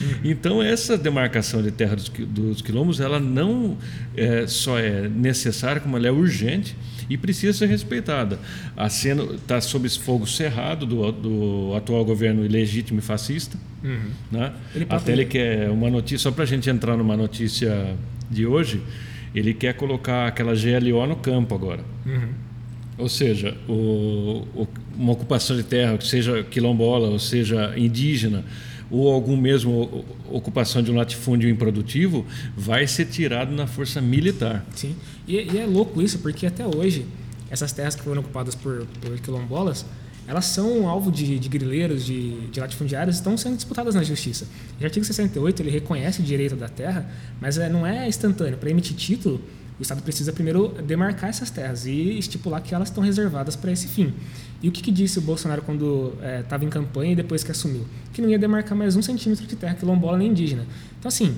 Uhum. 0.00 0.30
Então 0.30 0.62
essa 0.62 0.98
demarcação 0.98 1.62
de 1.62 1.70
terra 1.70 1.96
dos, 1.96 2.08
dos 2.08 2.62
quilombos, 2.62 3.00
ela 3.00 3.18
não 3.18 3.76
é, 4.16 4.46
só 4.46 4.78
é 4.78 5.08
necessária, 5.08 5.80
como 5.80 5.96
ela 5.96 6.06
é 6.06 6.12
urgente 6.12 6.76
e 7.08 7.16
precisa 7.16 7.56
ser 7.56 7.66
respeitada. 7.66 8.38
A 8.76 8.88
cena 8.88 9.22
está 9.34 9.60
sob 9.60 9.88
fogo 9.88 10.26
cerrado 10.26 10.84
do, 10.84 11.10
do, 11.12 11.74
atual 11.76 12.04
governo 12.04 12.44
ilegítimo 12.44 12.98
e 12.98 13.02
fascista. 13.02 13.56
Uhum. 13.82 14.10
Né? 14.30 14.52
Ele 14.74 14.86
Até 14.88 15.12
ele 15.12 15.24
quer 15.24 15.70
uma 15.70 15.90
notícia, 15.90 16.18
só 16.18 16.30
para 16.30 16.44
a 16.44 16.46
gente 16.46 16.68
entrar 16.68 16.96
numa 16.96 17.16
notícia 17.16 17.96
de 18.30 18.46
hoje, 18.46 18.82
ele 19.34 19.54
quer 19.54 19.74
colocar 19.74 20.26
aquela 20.26 20.52
GLO 20.54 21.06
no 21.06 21.16
campo 21.16 21.54
agora. 21.54 21.84
Uhum. 22.06 22.28
Ou 22.98 23.08
seja, 23.08 23.56
o, 23.68 24.44
o, 24.54 24.68
uma 24.96 25.12
ocupação 25.12 25.56
de 25.56 25.62
terra, 25.62 25.98
seja 26.00 26.42
quilombola, 26.42 27.08
ou 27.08 27.18
seja 27.18 27.72
indígena, 27.76 28.44
ou 28.90 29.12
algum 29.12 29.36
mesmo 29.36 30.04
ocupação 30.30 30.82
de 30.82 30.90
um 30.90 30.96
latifúndio 30.96 31.48
improdutivo, 31.48 32.26
vai 32.56 32.86
ser 32.86 33.06
tirado 33.06 33.52
na 33.52 33.66
força 33.66 34.00
militar. 34.00 34.66
Sim, 34.74 34.96
e, 35.26 35.36
e 35.36 35.58
é 35.58 35.66
louco 35.66 36.02
isso, 36.02 36.18
porque 36.18 36.46
até 36.46 36.66
hoje, 36.66 37.06
essas 37.50 37.70
terras 37.72 37.94
que 37.94 38.02
foram 38.02 38.20
ocupadas 38.20 38.54
por, 38.54 38.86
por 39.00 39.18
quilombolas, 39.20 39.86
elas 40.28 40.44
são 40.44 40.86
alvo 40.86 41.10
de, 41.10 41.38
de 41.38 41.48
grileiros, 41.48 42.04
de, 42.04 42.48
de, 42.48 42.60
latifundiários, 42.60 43.16
estão 43.16 43.34
sendo 43.38 43.56
disputadas 43.56 43.94
na 43.94 44.02
justiça. 44.02 44.46
O 44.78 44.84
artigo 44.84 45.04
68 45.04 45.62
ele 45.62 45.70
reconhece 45.70 46.20
o 46.20 46.22
direito 46.22 46.54
da 46.54 46.68
terra, 46.68 47.10
mas 47.40 47.56
é, 47.56 47.70
não 47.70 47.86
é 47.86 48.06
instantâneo. 48.06 48.58
Para 48.58 48.68
emitir 48.68 48.94
título, 48.94 49.40
o 49.78 49.82
Estado 49.82 50.02
precisa 50.02 50.30
primeiro 50.30 50.68
demarcar 50.86 51.30
essas 51.30 51.48
terras 51.48 51.86
e 51.86 52.18
estipular 52.18 52.60
que 52.60 52.74
elas 52.74 52.88
estão 52.88 53.02
reservadas 53.02 53.56
para 53.56 53.72
esse 53.72 53.88
fim. 53.88 54.12
E 54.62 54.68
o 54.68 54.72
que, 54.72 54.82
que 54.82 54.90
disse 54.92 55.18
o 55.18 55.22
Bolsonaro 55.22 55.62
quando 55.62 56.12
estava 56.42 56.62
é, 56.62 56.66
em 56.66 56.70
campanha 56.70 57.12
e 57.12 57.16
depois 57.16 57.42
que 57.42 57.50
assumiu? 57.50 57.86
Que 58.12 58.20
não 58.20 58.28
ia 58.28 58.38
demarcar 58.38 58.76
mais 58.76 58.96
um 58.96 59.02
centímetro 59.02 59.46
de 59.46 59.56
terra 59.56 59.74
quilombola 59.76 60.18
nem 60.18 60.28
indígena. 60.28 60.66
Então, 60.98 61.08
assim, 61.08 61.34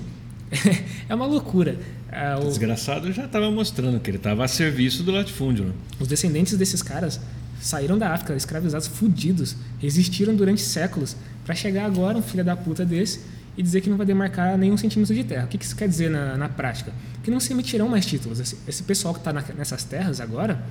é 1.07 1.15
uma 1.15 1.25
loucura. 1.25 1.77
É, 2.11 2.35
o 2.35 2.43
desgraçado 2.45 3.09
já 3.13 3.23
estava 3.23 3.49
mostrando 3.49 4.01
que 4.01 4.09
ele 4.09 4.17
estava 4.17 4.43
a 4.43 4.49
serviço 4.49 5.01
do 5.01 5.11
latifúndio. 5.11 5.63
Né? 5.63 5.73
Os 5.97 6.09
descendentes 6.09 6.57
desses 6.57 6.81
caras 6.81 7.21
saíram 7.61 7.97
da 7.97 8.13
África 8.13 8.35
escravizados, 8.35 8.87
fudidos, 8.87 9.55
resistiram 9.79 10.35
durante 10.35 10.61
séculos 10.61 11.15
para 11.45 11.55
chegar 11.55 11.85
agora 11.85 12.17
um 12.17 12.21
filho 12.21 12.43
da 12.43 12.55
puta 12.55 12.85
desse 12.85 13.21
e 13.57 13.63
dizer 13.63 13.81
que 13.81 13.89
não 13.89 13.97
vai 13.97 14.05
demarcar 14.05 14.57
nenhum 14.57 14.77
centímetro 14.77 15.13
de 15.13 15.23
terra. 15.23 15.45
O 15.45 15.47
que 15.47 15.63
isso 15.63 15.75
quer 15.75 15.87
dizer 15.87 16.09
na, 16.09 16.37
na 16.37 16.49
prática? 16.49 16.91
Que 17.23 17.29
não 17.29 17.39
se 17.39 17.51
emitirão 17.51 17.87
mais 17.87 18.05
títulos. 18.05 18.39
Esse, 18.39 18.57
esse 18.67 18.83
pessoal 18.83 19.13
que 19.13 19.19
está 19.19 19.33
nessas 19.33 19.83
terras 19.83 20.19
agora, 20.21 20.61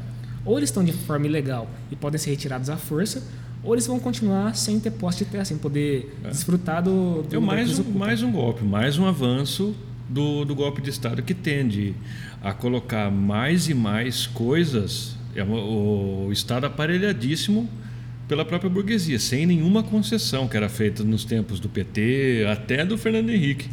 ou 0.45 0.59
eles 0.59 0.71
estão 0.71 0.83
de 0.83 0.93
forma 0.93 1.27
ilegal 1.27 1.69
e 1.91 1.97
podem 1.97 2.19
ser 2.19 2.31
retirados 2.31 2.71
à 2.71 2.77
força, 2.77 3.23
ou 3.63 3.75
eles 3.75 3.87
vão 3.87 4.01
continuar 4.01 4.57
sem 4.57 4.81
ter 4.81 4.91
posse 4.91 5.19
de 5.19 5.27
terra, 5.27 5.45
sem 5.45 5.59
poder 5.59 6.17
é. 6.25 6.29
desfrutar 6.29 6.83
do. 6.83 7.23
do 7.23 7.37
é 7.37 7.39
mais, 7.39 7.79
um, 7.79 7.85
mais 7.91 8.23
um 8.23 8.33
golpe, 8.33 8.65
mais 8.65 8.99
um 8.99 9.07
avanço 9.07 9.75
do, 10.09 10.45
do 10.45 10.55
golpe 10.55 10.81
de 10.81 10.91
Estado 10.91 11.23
que 11.23 11.35
tende 11.35 11.95
a 12.43 12.53
colocar 12.53 13.11
mais 13.11 13.69
e 13.69 13.75
mais 13.75 14.27
coisas. 14.27 15.20
É, 15.35 15.43
o, 15.43 16.27
o 16.29 16.33
Estado 16.33 16.67
aparelhadíssimo 16.67 17.69
pela 18.27 18.45
própria 18.45 18.71
burguesia, 18.71 19.19
sem 19.19 19.45
nenhuma 19.45 19.83
concessão 19.83 20.47
que 20.47 20.57
era 20.57 20.69
feita 20.69 21.03
nos 21.03 21.25
tempos 21.25 21.59
do 21.59 21.69
PT, 21.69 22.47
até 22.51 22.85
do 22.85 22.97
Fernando 22.97 23.31
Henrique. 23.31 23.69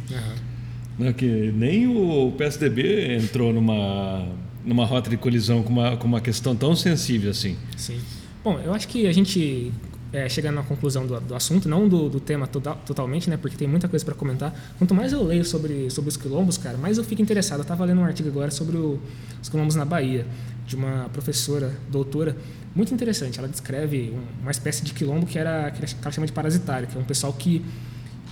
Uhum. 0.98 1.12
Que 1.12 1.52
nem 1.54 1.86
o 1.86 2.32
PSDB 2.36 3.14
entrou 3.16 3.52
numa, 3.52 4.26
numa 4.64 4.84
rota 4.84 5.08
de 5.08 5.16
colisão 5.16 5.62
com 5.62 5.72
uma, 5.72 5.96
com 5.96 6.08
uma 6.08 6.20
questão 6.20 6.56
tão 6.56 6.74
sensível 6.74 7.30
assim. 7.30 7.56
Sim. 7.76 8.00
Bom, 8.42 8.58
eu 8.58 8.74
acho 8.74 8.88
que 8.88 9.06
a 9.06 9.12
gente 9.12 9.72
é, 10.12 10.28
chegando 10.28 10.56
na 10.56 10.62
conclusão 10.62 11.06
do, 11.06 11.20
do 11.20 11.34
assunto, 11.34 11.68
não 11.68 11.88
do, 11.88 12.08
do 12.08 12.20
tema 12.20 12.46
total, 12.46 12.80
totalmente, 12.86 13.28
né, 13.28 13.36
porque 13.36 13.56
tem 13.56 13.68
muita 13.68 13.88
coisa 13.88 14.04
para 14.04 14.14
comentar. 14.14 14.54
Quanto 14.78 14.94
mais 14.94 15.12
eu 15.12 15.22
leio 15.22 15.44
sobre, 15.44 15.90
sobre 15.90 16.08
os 16.08 16.16
quilombos, 16.16 16.56
cara, 16.58 16.76
mais 16.78 16.98
eu 16.98 17.04
fico 17.04 17.20
interessado. 17.20 17.58
Eu 17.58 17.62
estava 17.62 17.84
lendo 17.84 18.00
um 18.00 18.04
artigo 18.04 18.28
agora 18.28 18.50
sobre 18.50 18.76
o, 18.76 18.98
os 19.42 19.48
quilombos 19.48 19.74
na 19.74 19.84
Bahia, 19.84 20.26
de 20.68 20.76
uma 20.76 21.08
professora, 21.12 21.74
doutora, 21.90 22.36
muito 22.76 22.92
interessante. 22.92 23.38
Ela 23.38 23.48
descreve 23.48 24.14
uma 24.40 24.50
espécie 24.50 24.84
de 24.84 24.92
quilombo 24.92 25.26
que 25.26 25.38
era 25.38 25.70
que 25.70 25.82
ela 25.82 26.12
chama 26.12 26.26
de 26.26 26.32
parasitário, 26.32 26.86
que 26.86 26.96
é 26.96 27.00
um 27.00 27.04
pessoal 27.04 27.32
que 27.32 27.64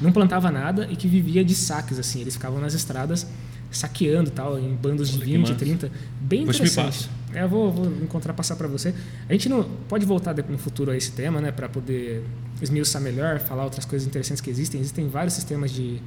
não 0.00 0.12
plantava 0.12 0.50
nada 0.50 0.86
e 0.90 0.94
que 0.94 1.08
vivia 1.08 1.42
de 1.42 1.54
saques 1.54 1.98
assim. 1.98 2.20
Eles 2.20 2.34
ficavam 2.34 2.60
nas 2.60 2.74
estradas 2.74 3.26
saqueando 3.70 4.30
tal, 4.30 4.58
em 4.58 4.74
bandos 4.74 5.10
de 5.10 5.18
20, 5.18 5.54
30. 5.54 5.90
Bem 6.20 6.42
interessante. 6.42 7.10
É, 7.34 7.42
eu 7.42 7.48
vou, 7.48 7.72
vou 7.72 7.86
encontrar 8.02 8.34
passar 8.34 8.54
para 8.56 8.68
você. 8.68 8.94
A 9.28 9.32
gente 9.32 9.48
não 9.48 9.64
pode 9.88 10.04
voltar 10.04 10.34
no 10.34 10.58
futuro 10.58 10.90
a 10.90 10.96
esse 10.96 11.12
tema, 11.12 11.40
né, 11.40 11.50
para 11.50 11.68
poder 11.68 12.22
esmiuçar 12.62 13.02
melhor, 13.02 13.40
falar 13.40 13.64
outras 13.64 13.84
coisas 13.84 14.06
interessantes 14.06 14.40
que 14.40 14.50
existem. 14.50 14.80
Existem 14.80 15.08
vários 15.08 15.34
sistemas 15.34 15.70
de 15.70 16.00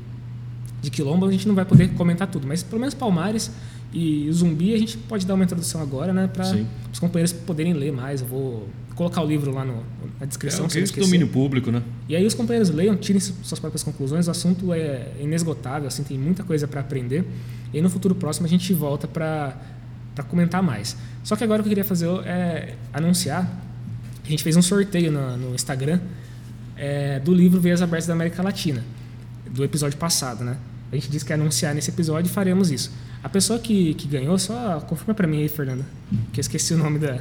de 0.81 0.89
Quilombo, 0.89 1.25
a 1.25 1.31
gente 1.31 1.47
não 1.47 1.55
vai 1.55 1.65
poder 1.65 1.89
comentar 1.95 2.27
tudo, 2.27 2.47
mas 2.47 2.63
pelo 2.63 2.79
menos 2.79 2.93
Palmares 2.93 3.51
e 3.91 4.29
o 4.29 4.33
Zumbi 4.33 4.73
a 4.73 4.77
gente 4.77 4.97
pode 4.97 5.25
dar 5.25 5.33
uma 5.33 5.43
introdução 5.43 5.81
agora, 5.81 6.13
né, 6.13 6.27
para 6.27 6.45
os 6.91 6.99
companheiros 6.99 7.33
poderem 7.33 7.73
ler 7.73 7.91
mais. 7.91 8.21
Eu 8.21 8.27
vou 8.27 8.69
colocar 8.95 9.21
o 9.21 9.25
livro 9.25 9.51
lá 9.51 9.65
no, 9.65 9.83
na 10.19 10.25
descrição. 10.25 10.65
É, 10.65 10.69
se 10.69 10.99
domínio 10.99 11.27
público, 11.27 11.71
né? 11.71 11.81
E 12.07 12.15
aí 12.15 12.25
os 12.25 12.33
companheiros 12.33 12.69
leiam, 12.69 12.95
tirem 12.95 13.19
suas 13.19 13.59
próprias 13.59 13.81
conclusões. 13.81 14.27
O 14.27 14.31
assunto 14.31 14.73
é 14.73 15.07
inesgotável, 15.19 15.87
assim, 15.87 16.03
tem 16.03 16.17
muita 16.17 16.43
coisa 16.43 16.67
para 16.67 16.81
aprender. 16.81 17.25
E 17.73 17.77
aí 17.77 17.81
no 17.81 17.89
futuro 17.89 18.13
próximo 18.13 18.45
a 18.45 18.49
gente 18.49 18.73
volta 18.73 19.07
para 19.07 19.55
comentar 20.27 20.61
mais. 20.61 20.95
Só 21.23 21.35
que 21.35 21.43
agora 21.43 21.61
o 21.61 21.63
que 21.63 21.69
eu 21.69 21.71
queria 21.71 21.85
fazer 21.85 22.07
é 22.25 22.75
anunciar. 22.93 23.49
A 24.23 24.29
gente 24.29 24.43
fez 24.43 24.55
um 24.55 24.61
sorteio 24.61 25.11
no, 25.11 25.37
no 25.37 25.55
Instagram 25.55 25.99
é, 26.77 27.19
do 27.19 27.33
livro 27.33 27.59
Veias 27.59 27.81
Abertas 27.81 28.05
da 28.05 28.13
América 28.13 28.43
Latina, 28.43 28.83
do 29.49 29.63
episódio 29.63 29.97
passado, 29.97 30.43
né? 30.43 30.57
A 30.91 30.95
gente 30.95 31.09
disse 31.09 31.25
que 31.25 31.31
ia 31.31 31.35
anunciar 31.35 31.73
nesse 31.73 31.89
episódio 31.89 32.29
e 32.29 32.33
faremos 32.33 32.69
isso. 32.69 32.91
A 33.23 33.29
pessoa 33.29 33.59
que, 33.59 33.93
que 33.95 34.07
ganhou, 34.07 34.37
só 34.37 34.79
confirma 34.81 35.13
para 35.13 35.27
mim 35.27 35.41
aí, 35.41 35.49
Fernanda, 35.49 35.85
que 36.31 36.39
eu 36.39 36.41
esqueci 36.41 36.73
o 36.73 36.77
nome 36.77 36.99
da, 36.99 37.19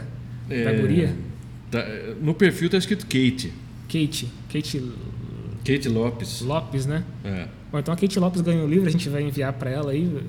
é, 0.48 0.64
da 0.64 0.72
guria. 0.72 1.14
Tá, 1.70 1.84
no 2.20 2.34
perfil 2.34 2.70
tá 2.70 2.78
escrito 2.78 3.04
Kate. 3.04 3.52
Kate. 3.88 4.28
Kate. 4.52 4.92
Kate 5.64 5.88
Lopes. 5.88 6.40
Lopes, 6.40 6.86
né? 6.86 7.04
É. 7.24 7.48
Bom, 7.70 7.78
então 7.78 7.92
a 7.92 7.96
Kate 7.96 8.18
Lopes 8.18 8.40
ganhou 8.40 8.64
o 8.64 8.68
livro, 8.68 8.88
a 8.88 8.90
gente 8.90 9.08
vai 9.08 9.22
enviar 9.22 9.52
para 9.52 9.70
ela 9.70 9.90
aí, 9.90 10.22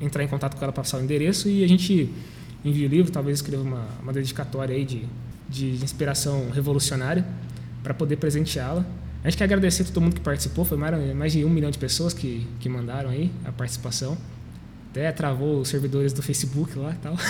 entrar 0.00 0.22
em 0.22 0.28
contato 0.28 0.56
com 0.56 0.64
ela 0.64 0.72
para 0.72 0.82
passar 0.82 0.98
o 0.98 1.02
endereço 1.02 1.48
e 1.48 1.64
a 1.64 1.68
gente 1.68 2.12
envia 2.64 2.86
o 2.86 2.90
livro, 2.90 3.10
talvez 3.10 3.38
escreva 3.38 3.62
uma, 3.62 3.86
uma 4.02 4.12
dedicatória 4.12 4.74
aí 4.74 4.84
de, 4.84 5.02
de 5.48 5.82
inspiração 5.82 6.50
revolucionária 6.50 7.26
para 7.82 7.94
poder 7.94 8.16
presenteá-la. 8.16 8.84
A 9.24 9.30
gente 9.30 9.38
quer 9.38 9.44
agradecer 9.44 9.82
a 9.82 9.86
todo 9.86 10.00
mundo 10.00 10.14
que 10.14 10.20
participou, 10.20 10.64
foi 10.64 10.76
mais, 10.76 11.32
de 11.32 11.44
um 11.44 11.50
milhão 11.50 11.70
de 11.70 11.78
pessoas 11.78 12.14
que, 12.14 12.46
que 12.60 12.68
mandaram 12.68 13.10
aí 13.10 13.30
a 13.44 13.50
participação. 13.50 14.16
Até 14.96 15.12
travou 15.12 15.60
os 15.60 15.68
servidores 15.68 16.14
do 16.14 16.22
Facebook 16.22 16.78
lá 16.78 16.90
e 16.90 16.96
tal. 16.96 17.14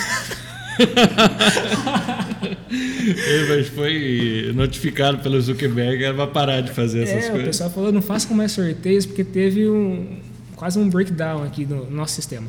Mas 3.49 3.67
foi 3.67 4.53
notificado 4.55 5.17
pelo 5.17 5.41
Zuckerberg 5.41 6.13
para 6.13 6.27
parar 6.27 6.61
de 6.61 6.71
fazer 6.71 7.03
essas 7.03 7.25
é, 7.25 7.29
coisas. 7.29 7.41
O 7.41 7.45
pessoal 7.49 7.69
falou, 7.69 7.91
não 7.91 8.01
faça 8.01 8.33
mais 8.33 8.53
sorteios, 8.53 9.05
porque 9.05 9.21
teve 9.21 9.67
um, 9.67 10.17
quase 10.55 10.79
um 10.79 10.89
breakdown 10.89 11.43
aqui 11.43 11.65
no 11.65 11.91
nosso 11.91 12.13
sistema. 12.13 12.47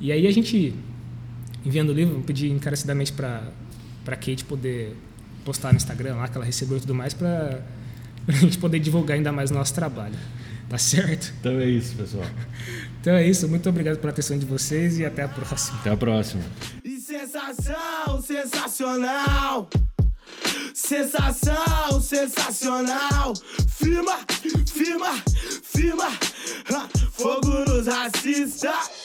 E 0.00 0.12
aí 0.12 0.28
a 0.28 0.30
gente, 0.30 0.72
enviando 1.66 1.88
o 1.90 1.92
livro, 1.92 2.22
pedi 2.24 2.48
encarecidamente 2.48 3.12
para 3.12 3.42
Kate 4.06 4.44
poder 4.44 4.96
postar 5.44 5.72
no 5.72 5.76
Instagram 5.76 6.14
lá, 6.14 6.28
que 6.28 6.36
ela 6.36 6.46
recebeu 6.46 6.76
e 6.76 6.80
tudo 6.80 6.94
mais, 6.94 7.12
para 7.14 7.62
a 8.28 8.32
gente 8.32 8.58
poder 8.58 8.78
divulgar 8.78 9.16
ainda 9.16 9.32
mais 9.32 9.50
o 9.50 9.54
nosso 9.54 9.74
trabalho. 9.74 10.14
Tá 10.68 10.78
certo? 10.78 11.34
Então 11.40 11.58
é 11.58 11.66
isso, 11.66 11.96
pessoal. 11.96 12.24
Então 13.02 13.14
é 13.14 13.26
isso. 13.26 13.48
Muito 13.48 13.68
obrigado 13.68 13.98
pela 13.98 14.12
atenção 14.12 14.38
de 14.38 14.46
vocês 14.46 14.96
e 14.96 15.04
até 15.04 15.24
a 15.24 15.28
próxima. 15.28 15.80
Até 15.80 15.90
a 15.90 15.96
próxima. 15.96 16.44
E 16.84 17.00
sensação, 17.00 18.22
sensacional. 18.22 19.68
Sensação, 20.72 22.00
sensacional. 22.00 23.34
Firma, 23.68 24.18
firma, 24.72 25.20
firma. 25.64 26.10
Fogo 27.10 27.48
nos 27.68 27.88
racistas. 27.88 29.01